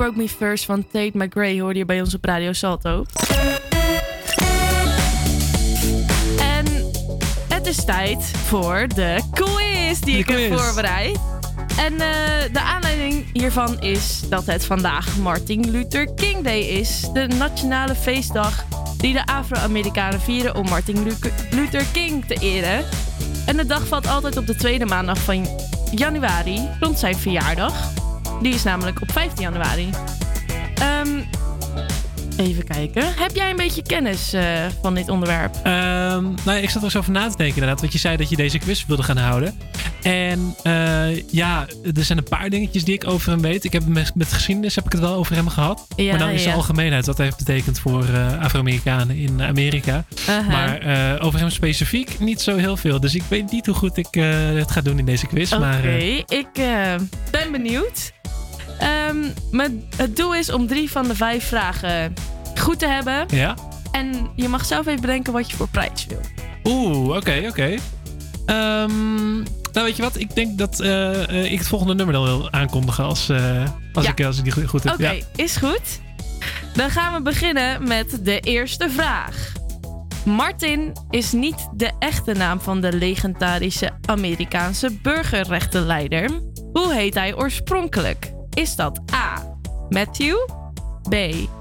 [0.05, 3.05] Broke Me First van Tate McRae hoorde je bij ons op Radio Salto.
[6.39, 6.65] En
[7.47, 11.19] het is tijd voor de quiz die De ik heb voorbereid.
[11.77, 17.09] En eh, de aanleiding hiervan is dat het vandaag Martin Luther King Day is.
[17.13, 18.65] De nationale feestdag
[18.97, 22.85] die de Afro-Amerikanen vieren om Martin Lu- Luther King te eren.
[23.45, 25.47] En de dag valt altijd op de tweede maandag van
[25.91, 28.03] januari, rond zijn verjaardag.
[28.41, 29.89] Die is namelijk op 15 januari.
[30.75, 31.19] Ehm,
[32.37, 33.13] even kijken.
[33.15, 35.55] Heb jij een beetje kennis eh, van dit onderwerp?
[35.63, 37.79] Ehm, nou, ik zat er eens over na te denken inderdaad.
[37.79, 39.59] Want je zei dat je deze quiz wilde gaan houden.
[40.01, 43.63] En eh, ja, er zijn een paar dingetjes die ik over hem weet.
[43.63, 45.87] Ik heb met, met geschiedenis heb ik het wel over hem gehad.
[45.95, 50.05] Ja, maar dan is de algemeenheid wat hij heeft betekend voor eh, Afro-Amerikanen in Amerika.
[50.47, 50.79] Maar
[51.21, 52.99] over hem specifiek niet zo heel veel.
[52.99, 54.13] Dus ik weet niet hoe goed ik
[54.55, 55.51] het ga doen in deze quiz.
[55.51, 56.49] Oké, Maar ik
[57.31, 58.13] ben benieuwd.
[58.79, 59.17] Ehm,
[59.51, 62.13] mijn, het doel is om drie van de vijf vragen
[62.59, 63.25] goed te hebben.
[63.29, 63.55] ja.
[63.91, 66.19] En je mag zelf even bedenken wat je voor prijs wil.
[66.63, 67.75] Oeh, oké, oké.
[68.45, 69.35] Ehm,
[69.73, 70.19] nou, weet je wat?
[70.19, 74.05] Ik denk dat eh, eh, ik het volgende nummer dan wil aankondigen als, eh, als,
[74.05, 74.11] Ja.
[74.11, 74.93] ik, als ik die goed, goed heb.
[74.93, 75.23] Oké, Ja.
[75.35, 75.99] is goed.
[76.73, 79.51] Dan gaan we beginnen met de eerste vraag.
[80.25, 86.29] Martin is niet de echte naam van de legendarische Amerikaanse burgerrechtenleider.
[86.73, 88.33] Hoe heet hij oorspronkelijk?
[88.55, 89.57] Is dat A.
[89.89, 90.35] Matthew,
[91.09, 91.15] B.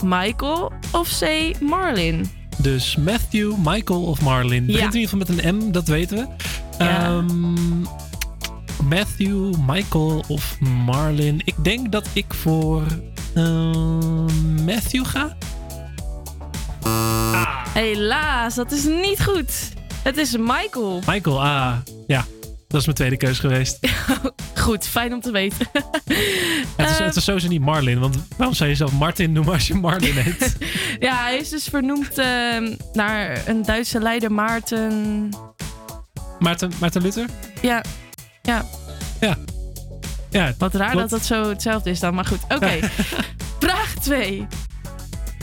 [0.05, 1.53] Michael of C.
[1.61, 2.31] Marlin?
[2.59, 4.67] Dus Matthew, Michael of Marlin.
[4.67, 6.27] Begint in ieder geval met een M, dat weten we.
[6.85, 7.05] Ja.
[7.05, 7.81] Ehm,
[8.89, 11.41] Matthew, Michael of Marlin.
[11.45, 12.83] Ik denk dat ik voor
[13.35, 15.37] ehm, Matthew ga.
[17.75, 19.73] Helaas, dat is niet goed.
[20.03, 21.01] Het is Michael.
[21.07, 21.77] Michael, ah,
[22.07, 22.25] ja.
[22.75, 23.79] Dat is mijn tweede keus geweest.
[24.65, 25.67] Goed, fijn om te weten.
[26.77, 29.67] het, is, het is sowieso niet Marlin, want waarom zou je zelf Martin noemen als
[29.67, 30.57] je Marlin heet?
[30.99, 32.27] Ja, hij is dus vernoemd eh,
[32.93, 35.29] naar een Duitse leider, Maarten.
[36.39, 37.27] Maarten, Maarten Luther?
[37.63, 37.85] Ja,
[38.43, 38.65] ja.
[39.21, 39.37] Ja.
[40.31, 41.11] ja Wat raar klopt.
[41.11, 42.41] dat dat zo hetzelfde is dan, maar goed.
[42.49, 42.79] Oké.
[43.59, 44.47] Vraag 2.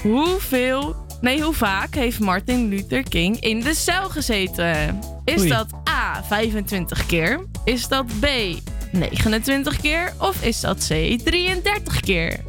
[0.02, 5.00] Hoeveel, nee, hoe vaak heeft Martin Luther King in de cel gezeten?
[5.26, 5.50] Is Oei.
[5.50, 7.40] dat A, 25 keer?
[7.64, 8.26] Is dat B,
[8.92, 10.14] 29 keer?
[10.18, 12.40] Of is dat C, 33 keer?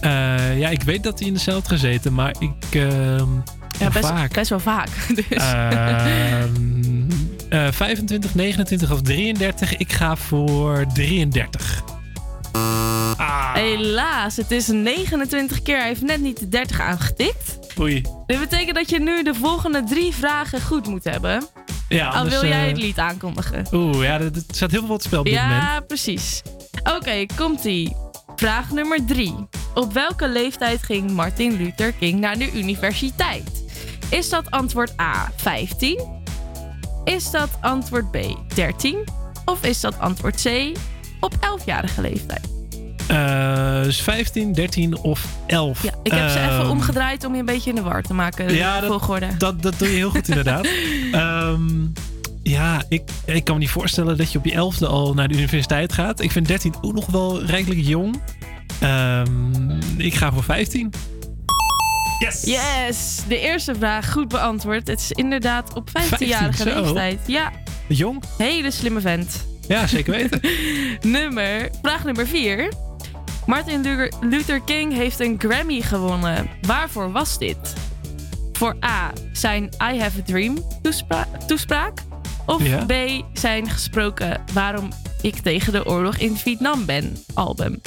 [0.00, 2.74] Eh, ja, ik weet dat hij in de cel heeft gezeten, maar ik...
[2.74, 3.26] ehm,
[3.78, 4.32] Ja, best, vaak.
[4.32, 4.88] best wel vaak.
[5.28, 5.38] Dus.
[5.38, 6.52] Ehm,
[7.48, 9.76] eh, 25, 29 of 33.
[9.76, 11.82] Ik ga voor 33.
[13.52, 15.76] Helaas, het is 29 keer.
[15.76, 17.58] Hij heeft net niet de 30 aangetikt.
[17.80, 18.02] Oei.
[18.26, 21.46] Dit betekent dat je nu de volgende drie vragen goed moet hebben.
[21.88, 23.66] Ja, Al wil jij eh, het lied aankondigen.
[23.72, 25.62] Oeh, ja, er staat heel veel op het spel op dit moment.
[25.62, 26.42] Ja, precies.
[26.96, 27.96] Oké, komt-ie.
[28.36, 29.34] Vraag nummer drie.
[29.74, 33.64] Op welke leeftijd ging Martin Luther King naar de universiteit?
[34.10, 36.00] Is dat antwoord A 15?
[37.04, 38.16] Is dat antwoord B
[38.54, 39.04] 13?
[39.44, 40.78] Of is dat antwoord C
[41.20, 42.57] op 11-jarige leeftijd?
[43.08, 45.82] Eh, dus 15, 13 of 11.
[45.82, 48.14] Ja, ik heb ze even Ehm, omgedraaid om je een beetje in de war te
[48.14, 48.54] maken.
[48.54, 49.26] Ja, dat, volgorde.
[49.38, 50.66] dat, dat doe je heel goed inderdaad.
[51.12, 51.62] Ehm,
[52.42, 55.34] ja, ik, ik kan me niet voorstellen dat je op je elfde al naar de
[55.34, 56.20] universiteit gaat.
[56.20, 58.20] Ik vind 13 ook nog wel rijkelijk jong.
[58.80, 60.92] Ehm, ik ga voor 15.
[62.18, 62.42] Yes!
[62.44, 63.20] Yes!
[63.28, 64.86] De eerste vraag goed beantwoord.
[64.88, 66.80] Het is inderdaad op 15-jarige 15, zo.
[66.82, 67.18] leeftijd.
[67.26, 67.52] Ja,
[67.88, 68.22] Jong?
[68.38, 69.46] hele slimme vent.
[69.68, 70.40] Ja, zeker weten.
[71.10, 72.68] nummer, vraag nummer 4.
[73.48, 76.48] Martin Lu- Luther King heeft een Grammy gewonnen.
[76.62, 77.74] Waarvoor was dit?
[78.52, 79.12] Voor A.
[79.32, 81.98] Zijn I Have a Dream toespra- toespraak.
[82.46, 82.84] Of Ja.
[82.86, 82.92] B.
[83.32, 84.88] Zijn gesproken Waarom
[85.22, 87.80] ik tegen de oorlog in Vietnam ben album.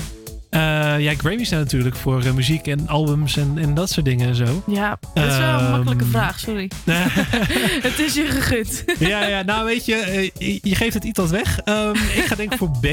[0.52, 4.28] Eh, ja, Grammys zijn natuurlijk voor eh, muziek en albums en, en dat soort dingen
[4.28, 4.64] en zo.
[4.68, 6.69] Ja, dat is wel een Ehm, makkelijke vraag, sorry.
[7.88, 8.84] het is je gegund.
[8.99, 11.60] ja, ja, nou weet je, eh, je- geeft het iets wat weg.
[11.60, 12.86] Ehm, ik ga denk ik voor B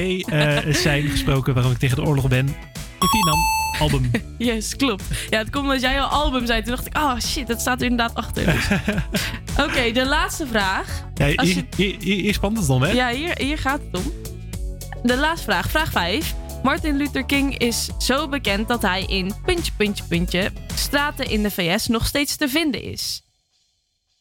[0.75, 2.47] zijn gesproken waarom ik tegen de oorlog ben.
[3.01, 3.39] In Vietnam,
[3.81, 4.11] album.
[4.39, 5.03] Yes, klopt.
[5.31, 6.63] Ja, het komt omdat jij al album zei.
[6.63, 8.45] Toen dacht ik, oh shit, dat staat er inderdaad achter.
[8.45, 8.67] Dus.
[9.65, 11.05] Oké, de laatste vraag.
[11.15, 12.91] Ja, hier, je- hier, hier, hier spant het om, hè?
[12.91, 14.13] Ja, hier, hier gaat het om.
[15.03, 16.35] De laatste vraag, vraag 5.
[16.63, 21.51] Martin Luther King is zo bekend dat hij in puntje, puntje, puntje straten in de
[21.51, 23.23] VS nog steeds te vinden is.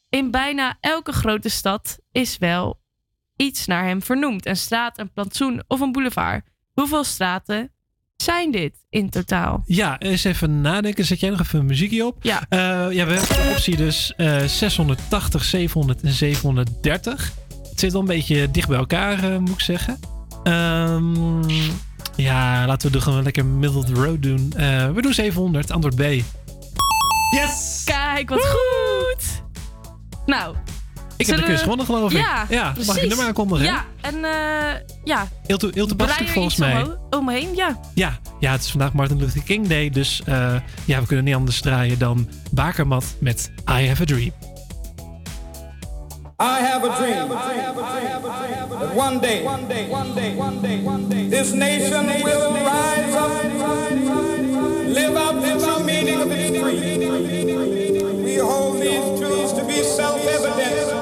[0.09, 2.79] In bijna elke grote stad is wel
[3.35, 4.45] iets naar hem vernoemd.
[4.45, 6.45] Een straat, een plantsoen of een boulevard.
[6.73, 7.71] Hoeveel straten
[8.17, 9.63] zijn dit in totaal?
[9.65, 11.05] Ja, eens even nadenken.
[11.05, 12.23] Zet jij nog even een muziekje op?
[12.23, 12.45] Ja.
[12.49, 12.59] Eh,
[12.91, 17.31] ja, we hebben de optie dus eh, 680, 700 en 730.
[17.69, 19.99] Het zit wel een beetje dicht bij elkaar, eh, moet ik zeggen.
[20.43, 21.41] Ehm,
[22.17, 24.53] ja, laten we er gewoon lekker middle of the road doen.
[24.55, 26.01] Eh, we doen 700, antwoord B.
[27.35, 27.81] Yes!
[27.85, 29.41] Kijk, wat goed!
[30.25, 30.55] Nou,
[31.17, 32.17] Ik heb de quiz gewonnen, geloof ik.
[32.17, 33.01] Ja, Ja, mag ik precies.
[33.01, 33.65] een nummer aankondigen?
[33.65, 35.27] Ja, en eh ja.
[35.45, 36.81] Heel, toe- heel Draai er volgens mij.
[36.83, 37.79] omho- Omheen, ja.
[37.93, 39.89] Ja, ja, het is vandaag Martin Luther King Day.
[39.89, 44.31] Dus eh, ja, we kunnen niet anders draaien dan Bakermat met I Have a Dream.
[46.39, 47.75] I have a dream that
[48.95, 53.43] one day, one day this nation will rise up,
[54.85, 56.99] live out the true meaning of its creed.
[58.23, 60.96] We hold these truths to be self-evident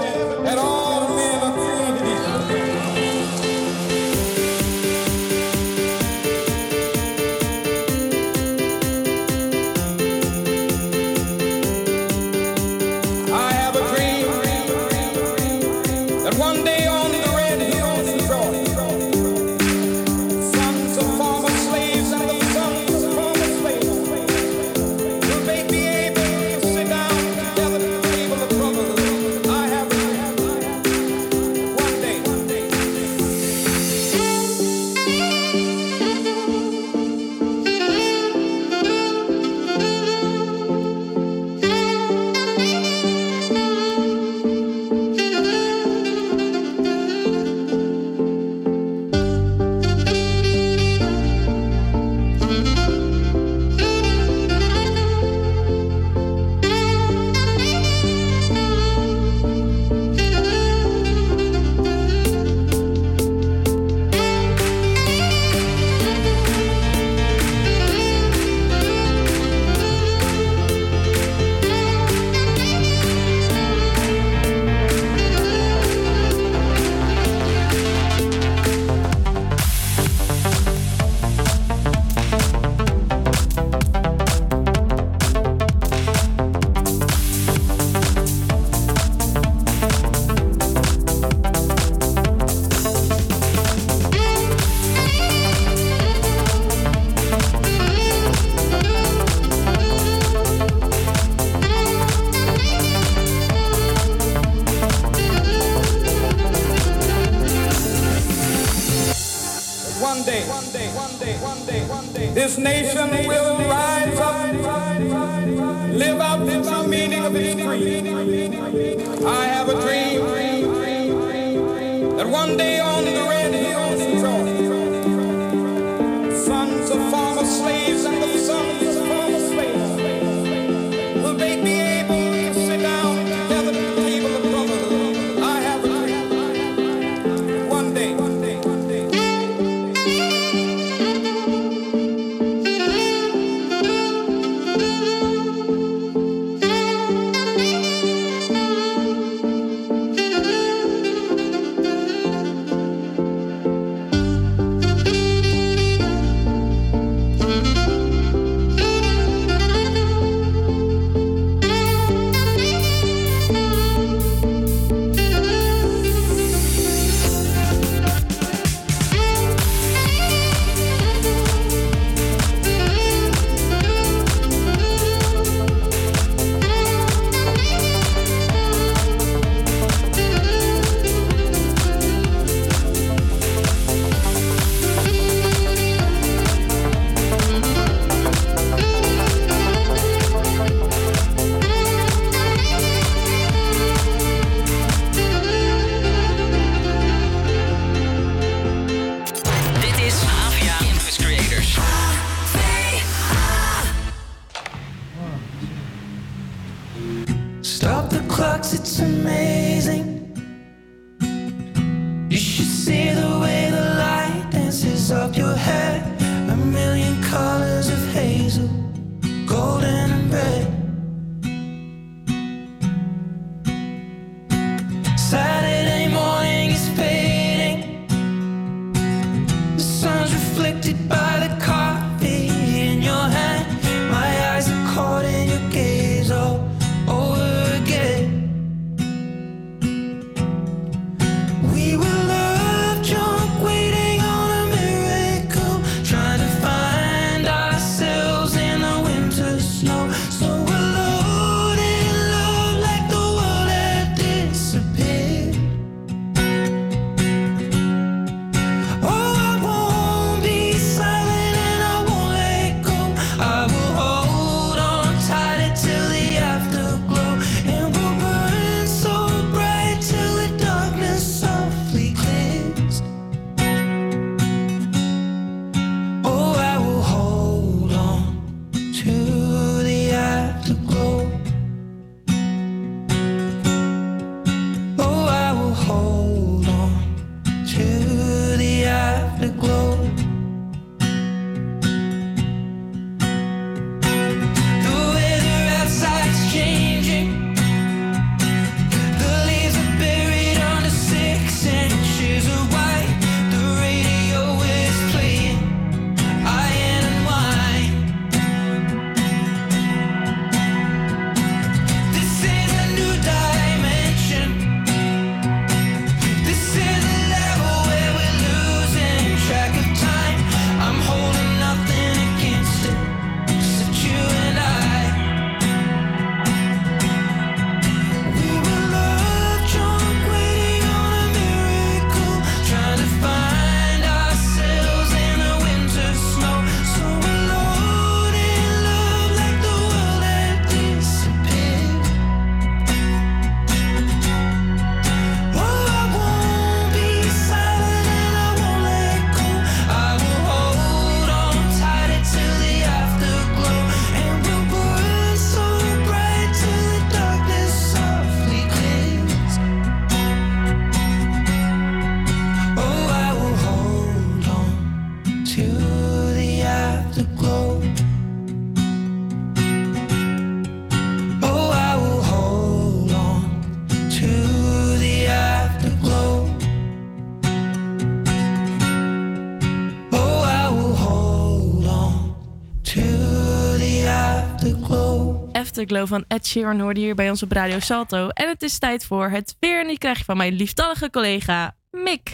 [385.85, 388.27] Ik loop van Ed Sheeran hoorde hier bij ons op Radio Salto.
[388.27, 391.75] En het is tijd voor het weer en die krijg je van mijn liefdallige collega
[391.91, 392.31] Mick.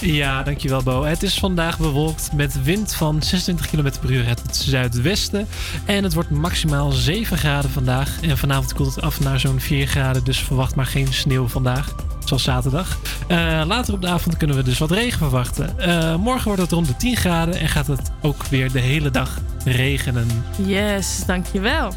[0.00, 1.02] Ja, dankjewel Bo.
[1.02, 5.46] Het is vandaag bewolkt met wind van 26 km per uur uit het zuidwesten.
[5.84, 8.22] En het wordt maximaal 7 graden vandaag.
[8.22, 11.94] En vanavond koelt het af naar zo'n 4 graden, dus verwacht maar geen sneeuw vandaag.
[12.26, 12.98] Zoals zaterdag.
[13.28, 15.78] Eh, later op de avond kunnen we dus wat regen verwachten.
[15.78, 19.10] Eh, morgen wordt het rond de 10 graden en gaat het ook weer de hele
[19.10, 20.44] dag regenen.
[20.66, 21.92] Yes, dankjewel.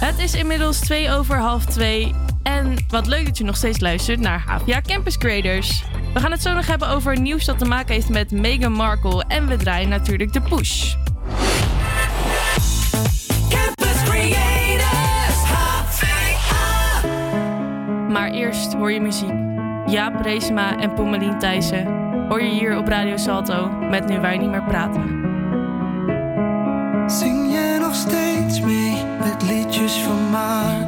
[0.00, 4.20] Het is inmiddels twee over half twee En wat leuk dat je nog steeds luistert
[4.20, 5.84] naar HVA Campus Creators.
[6.14, 9.24] We gaan het zo nog hebben over nieuws dat te maken heeft met Meghan Markle.
[9.28, 10.94] En we draaien natuurlijk de push.
[18.16, 19.34] Maar eerst hoor je muziek.
[19.86, 21.86] Jaap Reesema en Pommelien Thijssen
[22.28, 25.02] hoor je hier op Radio Salto met Nu Wij Niet Meer Praten.
[27.10, 30.85] Zing je nog steeds mee met liedjes van maar?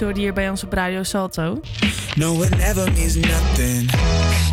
[0.00, 1.60] Hoorde hier bij ons op Radio Salto.
[2.14, 3.90] No, it never means nothing.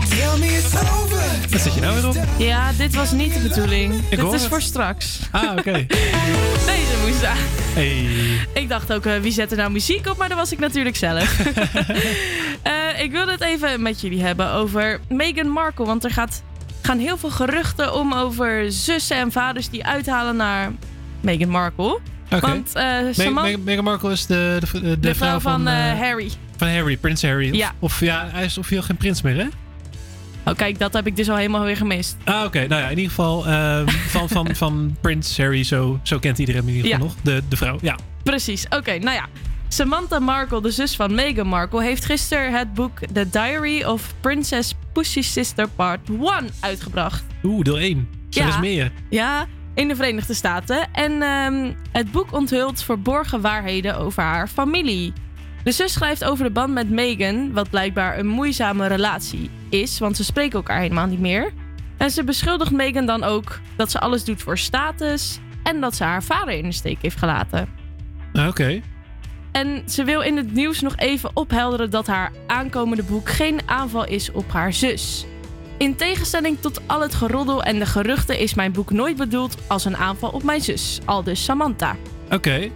[0.10, 1.50] Tell me it's over.
[1.50, 2.16] Wat zit je nou weer op?
[2.38, 3.94] Ja, dit was niet de bedoeling.
[3.94, 4.50] Ik dit hoor is het.
[4.50, 5.20] voor straks.
[5.32, 5.72] Ah, oké.
[6.66, 7.38] Deze moest aan.
[7.74, 8.06] Hey.
[8.54, 10.18] Ik dacht ook, eh, wie zet er nou muziek op?
[10.18, 11.40] Maar dat was ik natuurlijk zelf.
[12.62, 15.86] Eh, ik wilde het even met jullie hebben over Meghan Markle.
[15.86, 16.44] Want er gaat,
[16.82, 20.72] gaan heel veel geruchten om over zussen en vaders die uithalen naar
[21.22, 22.00] Meghan Markle.
[22.36, 22.48] Oké.
[22.48, 26.00] Want eh Samantha, Me- Meghan Markle is de, de, de, de, vrouw van, eh, eh,
[26.00, 26.30] Harry.
[26.58, 27.50] Van Harry, Prins Harry.
[27.50, 27.72] Of, Ja.
[27.80, 29.46] Of ja, hij is officieel geen prins meer, hè?
[30.46, 32.18] Oh, kijk, dat heb ik dus al helemaal weer gemist.
[32.24, 32.68] Ah, oké.
[32.68, 36.68] Nou ja, in ieder geval ehm, van, van, van Prins Harry, zo, zo kent iedereen
[36.68, 37.14] in ieder geval Ja.
[37.14, 37.16] nog.
[37.24, 37.98] De, de vrouw, ja.
[38.24, 39.26] Precies, oké, nou ja.
[39.68, 44.74] Samantha Markle, de zus van Meghan Markle, heeft gisteren het boek The Diary of Princess
[44.94, 47.24] Pussy Sister Part 1 uitgebracht.
[47.44, 48.08] Oeh, deel 1.
[48.30, 48.92] Zeg eens meer.
[49.10, 50.88] Ja, in de Verenigde Staten.
[50.94, 55.14] En ehm, het boek onthult verborgen waarheden over haar familie.
[55.64, 60.16] De zus schrijft over de band met Meghan, wat blijkbaar een moeizame relatie is, want
[60.16, 61.54] ze spreken elkaar helemaal niet meer.
[61.98, 66.04] En ze beschuldigt Meghan dan ook dat ze alles doet voor status en dat ze
[66.04, 67.68] haar vader in de steek heeft gelaten.
[68.34, 68.82] Ah, Oké.
[69.52, 74.06] En ze wil in het nieuws nog even ophelderen dat haar aankomende boek geen aanval
[74.06, 75.26] is op haar zus.
[75.82, 79.86] In tegenstelling tot al het geroddel en de geruchten is mijn boek nooit bedoeld als
[79.86, 81.96] een aanval op mijn zus, aldus Samantha.
[82.32, 82.70] Oké.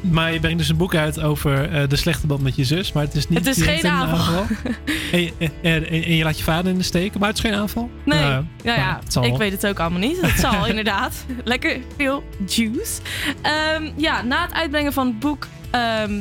[0.00, 2.92] Maar je brengt dus een boek uit over eh, de slechte band met je zus.
[2.92, 4.44] Maar het is niet Het is geen een aanval.
[5.12, 5.32] en, je-
[5.62, 7.18] en, je laat je vader in de steek.
[7.18, 7.90] Maar het is geen aanval?
[8.04, 9.38] Nee, Nou, ja, nou, ja, zal ik wel.
[9.38, 10.20] weet het ook allemaal niet.
[10.20, 11.24] Het zal inderdaad.
[11.44, 13.00] Lekker veel juice.
[13.42, 16.12] Ehm, ja, na het uitbrengen van het boek ehm,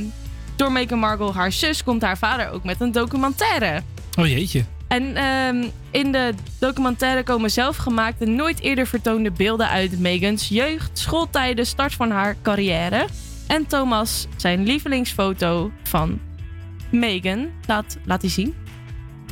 [0.55, 3.81] door Meghan Markle, haar zus, komt haar vader ook met een documentaire.
[4.19, 4.63] Oh jeetje.
[4.91, 11.65] En ehm, in de documentaire komen zelfgemaakte, nooit eerder vertoonde beelden uit Megans jeugd, schooltijden,
[11.65, 13.05] start van haar carrière.
[13.47, 16.19] En Thomas zijn lievelingsfoto van
[16.89, 18.53] Meghan laat, laat hij zien.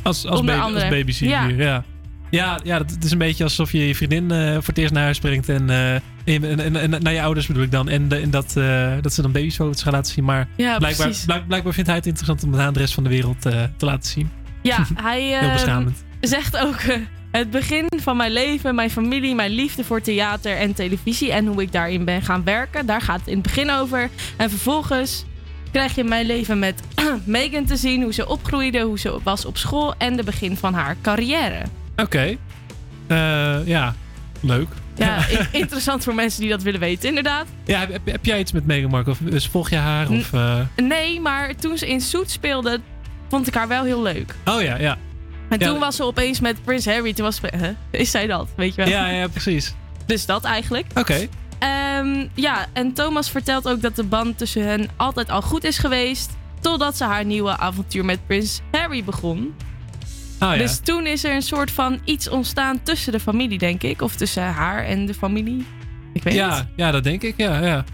[0.02, 1.64] Als, als, baby, als babysitter, Ja.
[1.64, 1.84] ja.
[2.30, 2.60] ja.
[2.64, 5.18] Ja, het is een beetje alsof je je vriendin eh, voor het eerst naar huis
[5.18, 5.48] brengt.
[5.48, 7.88] En, eh, en, en, naar je ouders bedoel ik dan.
[7.88, 10.24] En, de- en dat, eh, dat ze dan babyfoto's gaan laten zien.
[10.24, 13.02] Maar Ja, blijkbaar, blijk- blijkbaar vindt hij het interessant om het aan de rest van
[13.02, 14.30] de wereld eh, te laten zien.
[14.62, 16.04] Ja, hij Heel ehm, beschamend.
[16.20, 16.96] zegt ook eh,
[17.30, 21.62] het begin van mijn leven, mijn familie, mijn liefde voor theater en televisie en hoe
[21.62, 22.86] ik daarin ben gaan werken.
[22.86, 24.10] Daar gaat het in het begin over.
[24.36, 25.24] En vervolgens
[25.72, 26.82] krijg je mijn leven met
[27.24, 30.74] Megan te zien, hoe ze opgroeide, hoe ze was op school en de begin van
[30.74, 31.62] haar carrière.
[31.96, 32.36] Oké.
[33.06, 33.94] Eh, ja,
[34.40, 34.68] leuk.
[34.94, 37.46] Ja, interessant voor mensen die dat willen weten, inderdaad.
[37.64, 39.12] Ja, heb, heb, jij iets met Meghan Markle?
[39.12, 40.08] Of dus volg je haar?
[40.08, 42.80] Of, eh, Nee, maar toen ze in Suits speelde,
[43.30, 44.34] vond ik haar wel heel leuk.
[44.44, 44.98] Oh ja, ja.
[45.48, 47.12] En Ja, toen was ze opeens met Prince Harry.
[47.12, 47.68] Toen was ze, huh?
[47.90, 48.48] is zij dat?
[48.56, 48.90] Weet je wel?
[48.90, 49.74] Ja, ja, precies.
[50.06, 50.86] Dus dat eigenlijk.
[50.94, 51.26] Oké.
[51.58, 55.78] Ehm, ja, en Thomas vertelt ook dat de band tussen hen altijd al goed is
[55.78, 56.30] geweest.
[56.60, 59.54] Totdat ze haar nieuwe avontuur met Prins Harry begon.
[60.38, 60.58] Ah, ja.
[60.58, 64.02] Dus toen is er een soort van iets ontstaan tussen de familie, denk ik.
[64.02, 65.66] Of tussen haar en de familie.
[66.12, 66.66] Ik weet ja, het.
[66.76, 67.34] ja, dat denk ik.
[67.36, 67.84] Ja, ja.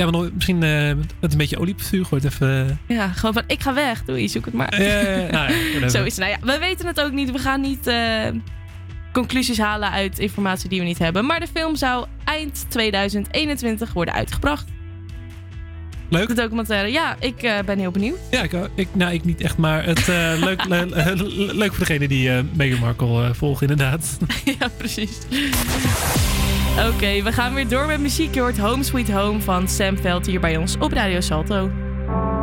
[0.00, 2.78] Ja, maar nog- misschien eh, met een beetje olie op het vuur gooit even.
[2.86, 4.04] eh, Ja, gewoon van ik ga weg.
[4.04, 4.82] Doei, zoek het maar.
[4.82, 5.02] Ja.
[5.02, 5.90] Nou ja, whatever.
[5.90, 6.24] Zo is het.
[6.26, 7.30] Nou ja, we weten het ook niet.
[7.32, 7.96] We gaan niet eh,
[9.12, 11.26] conclusies halen uit informatie die we niet hebben.
[11.26, 14.64] Maar de film zou eind 2021 worden uitgebracht.
[16.08, 16.28] Leuk.
[16.28, 16.90] De documentaire.
[16.92, 18.18] Ja, ik ben heel benieuwd.
[18.30, 20.06] Ja, ik, ik, nou, ik niet echt, maar het,
[20.46, 24.18] leuk, le- le- leuk voor degene die eh Meghan Markle volgen, inderdaad.
[24.58, 25.18] ja, precies.
[26.78, 28.34] Oké, we gaan weer door met muziek.
[28.34, 31.70] Je hoort Home Sweet Home van Sam Veld hier bij ons op Radio Salto.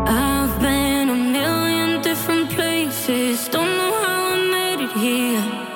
[0.05, 3.49] I've been a million different places.
[3.49, 4.17] Don't know how
[4.99, 5.67] here.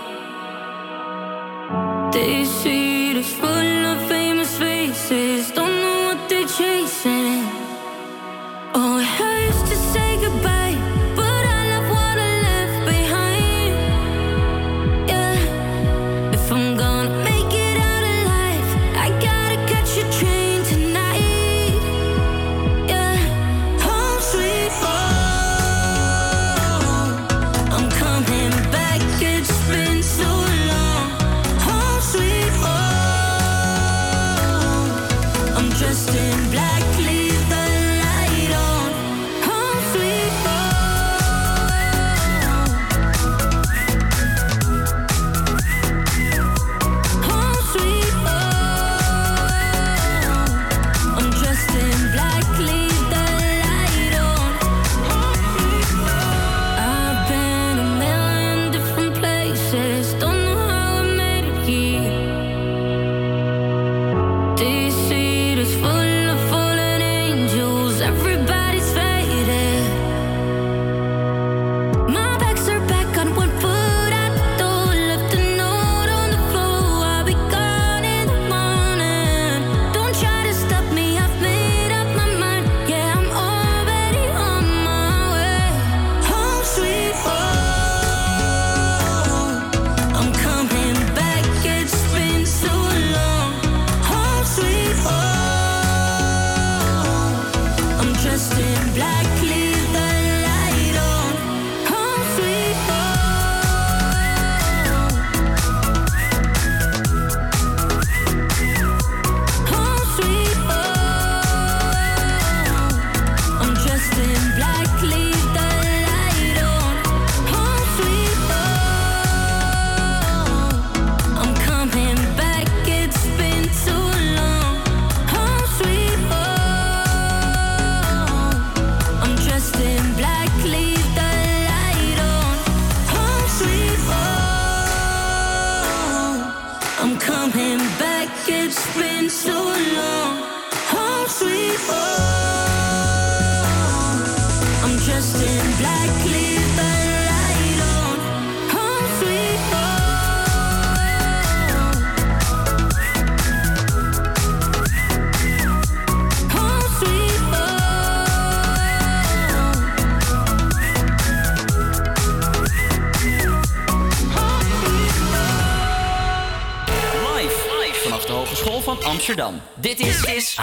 [169.22, 169.61] Amsterdam.
[169.80, 170.56] Dit is, is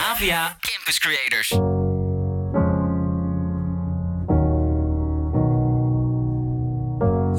[0.61, 1.53] Campus Creators.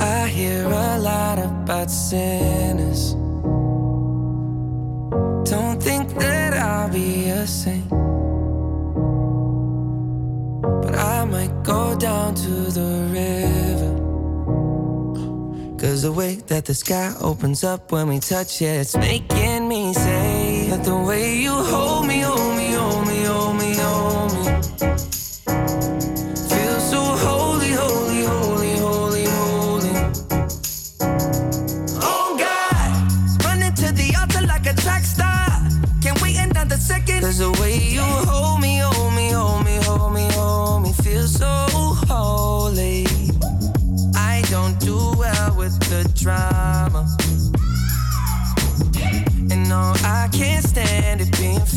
[0.02, 3.16] I hear a lot about sinners.
[5.44, 7.90] Don't think that I'll be a saint.
[10.82, 14.00] But I might go down to the river.
[15.78, 19.94] Cause the way that the sky opens up when we touch it, it's making me
[19.94, 20.29] say
[20.70, 21.99] that the way you hold me, hold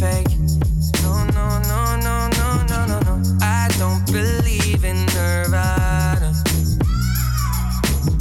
[0.03, 0.35] fake.
[1.05, 3.15] No, no, no, no, no, no, no, no.
[3.41, 6.31] I don't believe in Nirvana.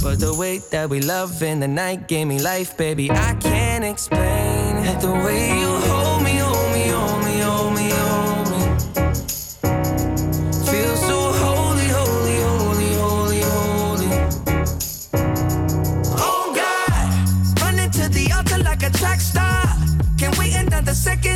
[0.04, 3.10] But the way that we love in the night gave me life, baby.
[3.10, 4.70] I can't explain.
[5.00, 6.11] The way you hold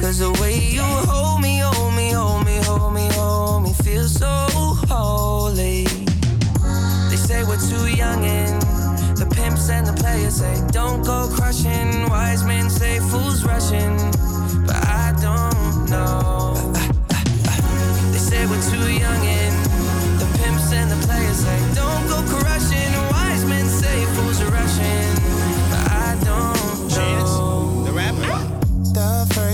[0.06, 4.04] Cause the way you hold me, hold me, hold me, hold me, hold me, feel
[4.04, 4.46] so
[4.86, 5.82] holy.
[7.10, 8.62] They say we're too young and
[9.16, 12.08] the pimps and the players say don't go crushing.
[12.08, 13.96] Wise men say fools rushing,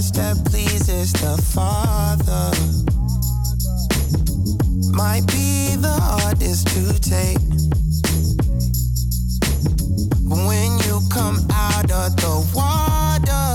[0.03, 2.51] First step pleases the Father.
[4.91, 7.39] Might be the hardest to take.
[10.27, 13.55] But when you come out of the water,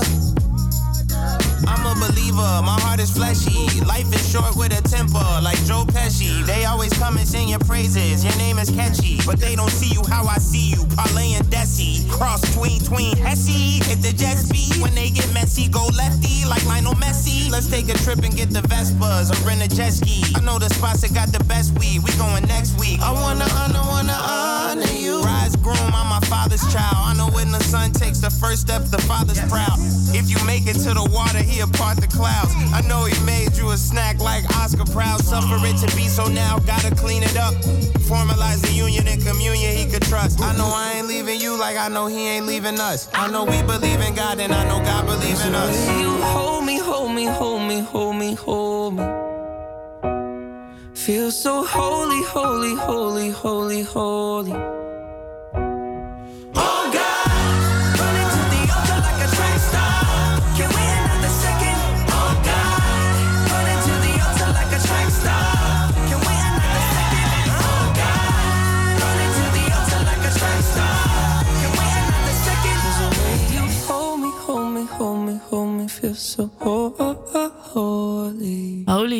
[1.68, 3.80] I'm a believer, my heart is fleshy.
[3.84, 6.44] Life is short with a temper, like Joe Pesci.
[6.46, 9.18] They always come and sing your praises, your name is catchy.
[9.26, 12.08] But they don't see you how I see you, Parlay and Desi.
[12.10, 13.82] Cross tween, tween, Hesse.
[13.86, 17.50] Hit the jet speed, when they get messy, go lefty, like Lionel Messi.
[17.50, 20.22] Let's take a trip and get the Vespas or rent a jet ski.
[20.34, 23.00] I know the spots that got the best weed, we going next week.
[23.00, 25.22] I wanna honor, wanna honor you.
[25.22, 26.96] Rise groom, I'm my father's child.
[26.96, 29.78] I know when the son takes the first step, the father's proud.
[30.16, 32.52] If you make it to the water, he'll part the clouds.
[32.72, 35.20] I know he made you a snack like Oscar Proud.
[35.20, 37.54] Suffer it to be so now, gotta clean it up.
[38.08, 40.40] Formalize the union and communion he could trust.
[40.40, 43.08] I know I ain't leaving you like I know he ain't leaving us.
[43.12, 45.76] I know we believe in God and I know God believes in us.
[46.00, 49.04] You hold me, hold me, hold me, hold me, hold me.
[50.94, 54.87] Feel so holy, holy, holy, holy, holy.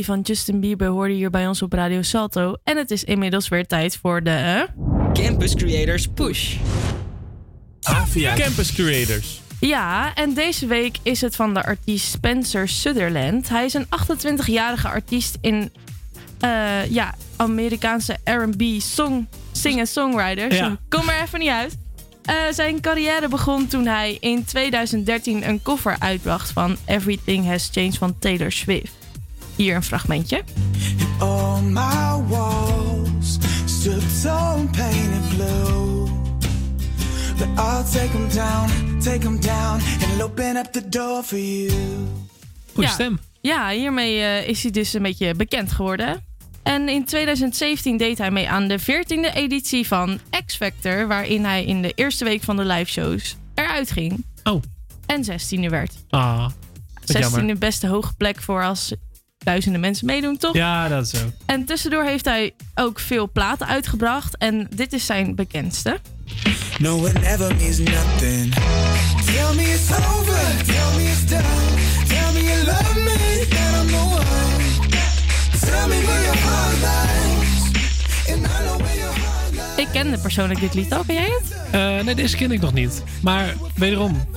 [0.04, 2.56] Van Justin Bieber hoorde hier bij ons op Radio Salto.
[2.64, 4.66] En het is inmiddels weer tijd voor de...
[5.12, 6.56] Campus Creators Push.
[7.82, 9.40] Avia Campus Creators.
[9.60, 13.48] Ja, en deze week is het van de artiest Spencer Sutherland.
[13.48, 15.72] Hij is een 28-jarige artiest in
[16.40, 20.54] eh, ja, Amerikaanse R&B song, singer-songwriter.
[20.54, 20.76] Ja.
[20.88, 21.76] Kom er even niet uit.
[22.28, 27.98] Eh, zijn carrière begon toen hij in 2013 een cover uitbracht van Everything Has Changed
[27.98, 28.97] van Taylor Swift.
[29.58, 30.42] Hier een fragmentje.
[31.18, 33.38] All my walls
[34.72, 36.08] painted blue.
[37.38, 41.72] But I'll take them down, take them down, and open up the door for you.
[42.72, 43.18] Goeie ja, stem.
[43.40, 46.24] Ja, hiermee eh, is hij dus een beetje bekend geworden.
[46.62, 51.64] En in 2017 deed hij mee aan de 14e editie van X Factor, waarin hij
[51.64, 54.24] in de eerste week van de live shows eruit ging.
[54.44, 54.62] Oh.
[55.06, 55.94] En 16e werd.
[56.08, 56.48] Ah,
[56.94, 57.58] wat 16e jammer.
[57.58, 58.92] beste hoge plek voor als
[59.38, 60.54] duizenden mensen meedoen, toch?
[60.54, 61.26] Ja, dat is zo.
[61.46, 64.36] En tussendoor heeft hij ook veel platen uitgebracht.
[64.36, 66.00] En dit is zijn bekendste.
[66.78, 68.54] No, it never means nothing.
[69.24, 71.42] Tell me it's over, tell me it's done.
[72.08, 74.24] Tell me you love me, that I'm the one.
[75.60, 77.62] Tell me where your heart lies.
[78.34, 79.86] And I know where your heart lies.
[79.86, 81.02] Ik kende persoonlijk dit lied al.
[81.06, 81.56] Ken jij het?
[81.70, 83.02] Eh, nee, deze ken ik nog niet.
[83.22, 84.28] Maar wederom,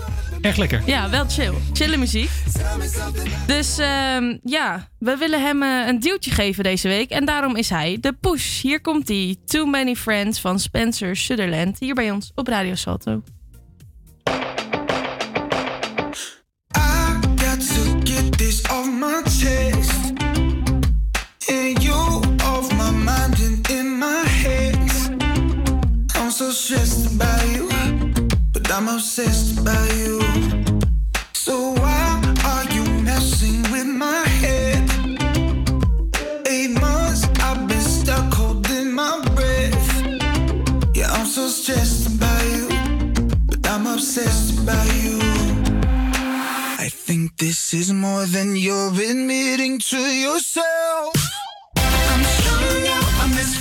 [0.42, 0.82] erg lekker.
[0.86, 1.54] Ja, wel chill.
[1.74, 2.30] Chille muziek.
[3.48, 7.10] Dus ehm, ja, we willen hem eh, een duwtje geven deze week.
[7.10, 8.62] En daarom is hij de push.
[8.62, 9.36] Hier komt hij.
[9.46, 11.80] Too Many Friends van Spencer Sutherland.
[11.80, 13.22] Hier bij ons op Radio Salto.
[26.32, 27.68] I'm so stressed about you,
[28.54, 30.31] but I'm obsessed about you.
[48.32, 51.14] Than you're admitting to yourself.
[51.76, 53.61] I'm strung out on this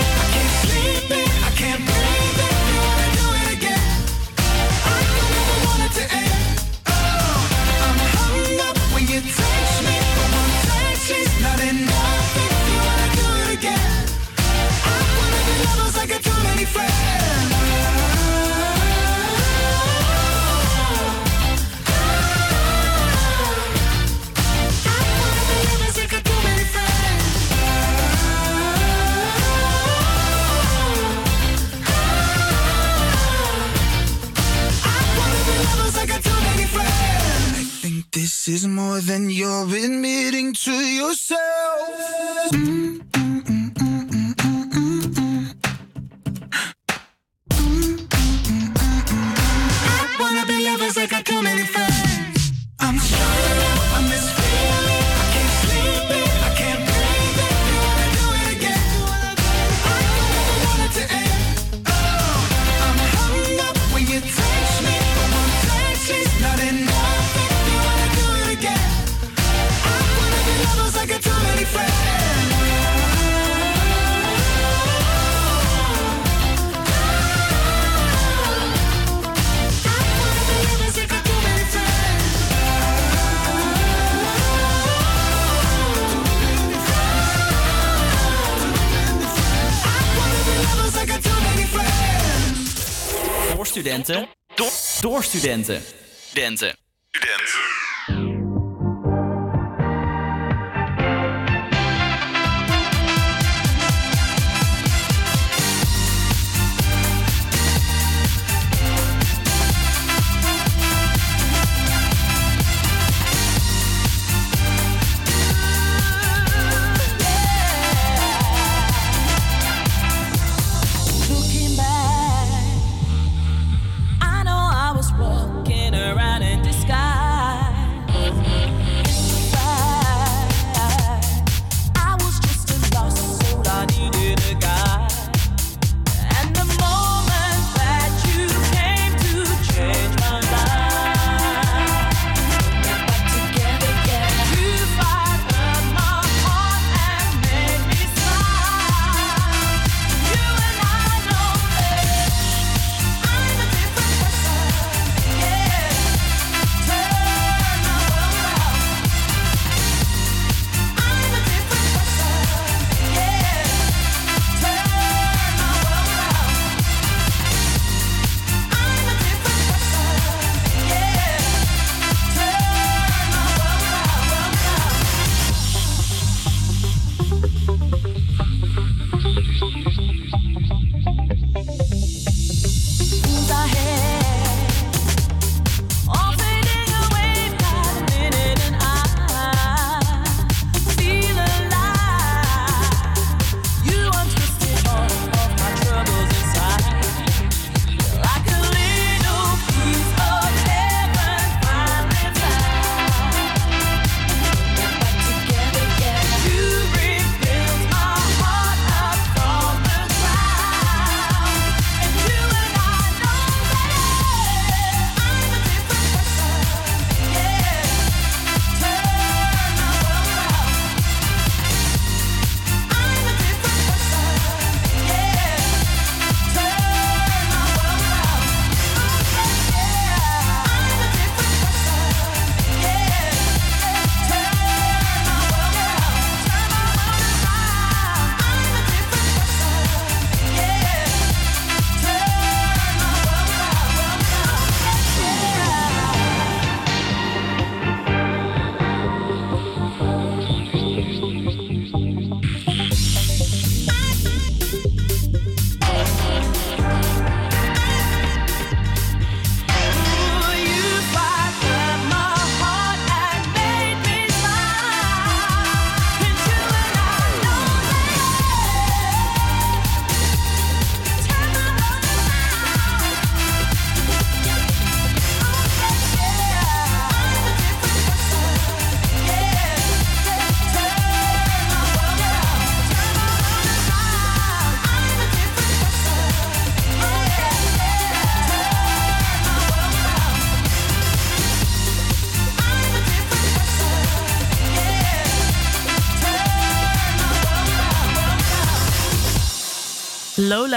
[95.31, 95.81] studenten.
[96.29, 96.80] Studenten.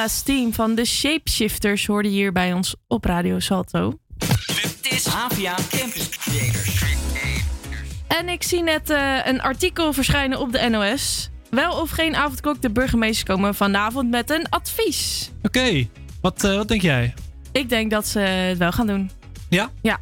[0.05, 3.99] Team van de Shapeshifters hoorde hier bij ons op Radio Salto.
[4.47, 6.83] Dit is Havia Campus Creators.
[8.07, 11.31] En ik zie net eh, een artikel verschijnen op de NOS.
[11.51, 15.31] Wel of geen avondklok, de burgemeesters komen vanavond met een advies.
[15.43, 15.89] Oké,
[16.21, 17.15] wat, eh, wat denk jij?
[17.53, 19.11] Ik denk dat ze het wel gaan doen.
[19.49, 19.71] Ja?
[19.83, 19.99] Ja.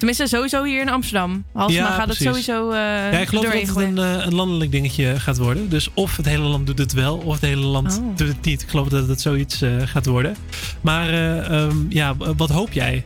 [0.00, 1.44] Tenminste, sowieso hier in Amsterdam.
[1.52, 2.24] Halsema Ja, gaat precies.
[2.24, 2.78] het sowieso eh
[3.12, 5.68] ja, ik geloof dat het een, eh, een landelijk dingetje gaat worden.
[5.68, 8.16] Dus of het hele land doet het wel, of het hele land Oh.
[8.16, 8.62] doet het niet.
[8.62, 10.36] Ik geloof dat het zoiets eh, gaat worden.
[10.80, 13.04] Maar eh, ehm, ja, wat hoop jij?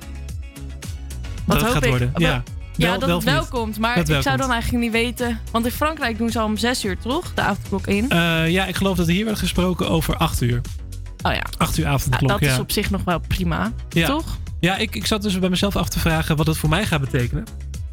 [1.45, 1.89] Wat dat het hoop gaat ik?
[1.91, 2.13] worden.
[2.17, 2.43] Ja,
[2.77, 3.79] Ja, dat wel het wel komt.
[3.79, 5.41] Maar Dat ik zou dan eigenlijk niet weten.
[5.51, 7.35] Want in Frankrijk doen ze al om 6 uur, toch?
[7.35, 8.07] De avondklok in.
[8.49, 10.61] Ja, ik geloof dat er hier werd gesproken over 8 uur.
[11.23, 11.43] Oh ja.
[11.57, 12.53] 8 uur Ja, avondklok, dat ja.
[12.53, 13.73] is op zich nog wel prima.
[13.89, 14.39] Toch?
[14.65, 17.01] Ja, ik, ik zat dus bij mezelf af te vragen wat het voor mij gaat
[17.01, 17.45] betekenen.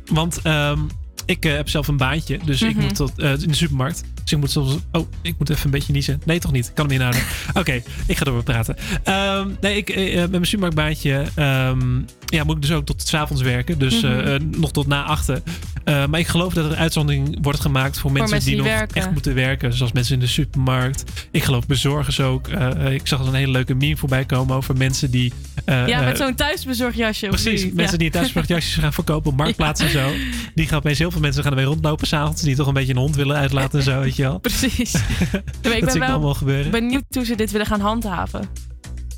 [0.06, 0.80] Want ehm,
[1.26, 2.86] ik eh, heb zelf een baantje, dus ik Mhm.
[2.86, 4.04] moet tot, eh, in de supermarkt.
[4.24, 4.78] Dus ik moet soms.
[4.92, 6.22] Oh, ik moet even een beetje niezen.
[6.26, 6.68] Nee, toch niet?
[6.68, 7.22] Ik kan hem inhouden.
[7.54, 8.76] Oké, ik ga door met praten.
[9.04, 13.14] Ehm, nee, ik, eh, met mijn supermarktbaantje ehm, ja, moet ik dus ook tot 's
[13.14, 13.80] avonds werken.
[13.80, 14.40] Dus Mhm.
[14.60, 15.44] nog tot na achten.
[15.86, 18.78] Maar ik geloof dat er een uitzondering wordt gemaakt voor mensen, mensen die, die nog
[18.80, 18.96] werken.
[19.02, 19.74] echt moeten werken.
[19.74, 21.04] Zoals mensen in de supermarkt.
[21.32, 22.48] Ik geloof bezorgers ook.
[22.90, 25.34] Ik zag een hele leuke meme voorbij komen over mensen die.
[25.66, 27.26] ja, met zo'n thuisbezorgjasje.
[27.30, 27.98] of Precies, mensen Ja.
[27.98, 30.12] die thuisbrachtjasjes gaan verkopen op marktplaatsen en zo.
[30.56, 32.42] Die gaan opeens heel veel mensen gaan ermee rondlopen s'avonds.
[32.42, 34.40] Die toch een beetje een hond willen uitlaten en zo, weet je wel.
[34.50, 34.94] Precies.
[34.96, 35.02] Ik
[35.32, 36.72] dat zie ben ik wel allemaal gebeuren.
[36.72, 38.50] benieuwd hoe ze dit willen gaan handhaven.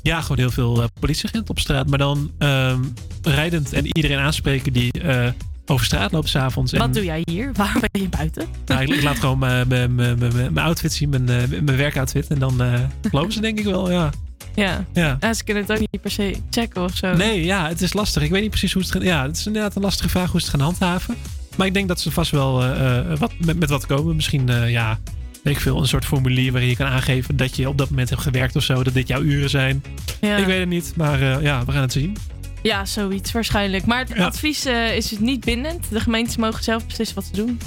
[0.02, 1.86] Ja, gewoon heel veel eh, politieagenten op straat.
[1.88, 2.80] Maar dan ehm,
[3.22, 5.26] rijdend en iedereen aanspreken die eh,
[5.66, 6.72] over straat loopt s'avonds.
[6.72, 7.52] En- Wat doe jij hier?
[7.52, 8.46] Waarom ben je buiten?
[8.66, 12.26] Nou, ik, ik laat gewoon mijn- outfit zien, mijn, eh, mijn werkoutfit.
[12.26, 12.72] En dan eh,
[13.10, 14.10] geloven ze denk ik wel, ja.
[14.54, 14.84] Ja.
[14.92, 15.16] Ja.
[15.20, 17.14] Ja, ze kunnen het ook niet per se checken of zo.
[17.16, 18.22] Nee, ja, het is lastig.
[18.22, 19.06] Ik weet niet precies hoe ze het gaan...
[19.06, 21.16] Ja, het is inderdaad een lastige vraag hoe ze het gaan handhaven.
[21.56, 24.14] Maar ik denk dat ze vast wel eh, eh, wat, met, met wat komen.
[24.14, 24.98] Misschien, eh, ja,
[25.42, 28.10] weet ik veel, een soort formulier waarin je kan aangeven dat je op dat moment
[28.10, 28.82] hebt gewerkt of zo.
[28.82, 29.84] Dat dit jouw uren zijn.
[30.20, 30.36] Ja.
[30.36, 32.16] Ik weet het niet, maar ja, we gaan het zien.
[32.62, 33.86] Ja, zoiets waarschijnlijk.
[33.86, 34.24] Maar het Ja.
[34.24, 35.86] advies is dus niet bindend.
[35.90, 37.58] De gemeentes mogen zelf beslissen wat ze doen.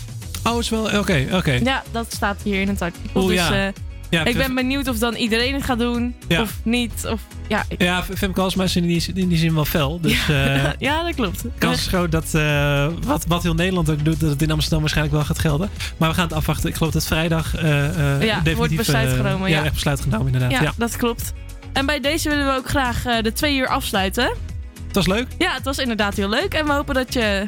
[0.44, 1.00] Oh, is wel...
[1.00, 1.52] Oké, oké.
[1.52, 3.26] Ja, dat staat hier in het artikel.
[3.26, 3.72] Dus ja.
[4.10, 6.42] Ja, ik ben benieuwd of dan iedereen het gaat doen Ja.
[6.42, 7.08] of niet.
[7.12, 10.02] Of, ja, ik- Ja, Femke Halsema is in die, in die zin wel fel.
[10.02, 11.44] Dus eh ja, dat klopt.
[11.58, 14.80] kans is groot dat eh, wat, wat heel Nederland ook doet, dat het in Amsterdam
[14.80, 15.70] waarschijnlijk wel gaat gelden.
[15.98, 16.70] Maar we gaan het afwachten.
[16.70, 18.56] Ik geloof dat vrijdag Ja, definitief...
[18.56, 19.64] wordt besluit genomen, ja.
[19.64, 20.52] echt besluit genomen inderdaad.
[20.52, 21.34] ja, Ja, dat klopt.
[21.74, 24.24] En bij deze willen we ook graag de twee uur afsluiten.
[24.88, 25.28] Het was leuk.
[25.38, 26.54] Ja, het was inderdaad heel leuk.
[26.54, 27.46] En we hopen dat je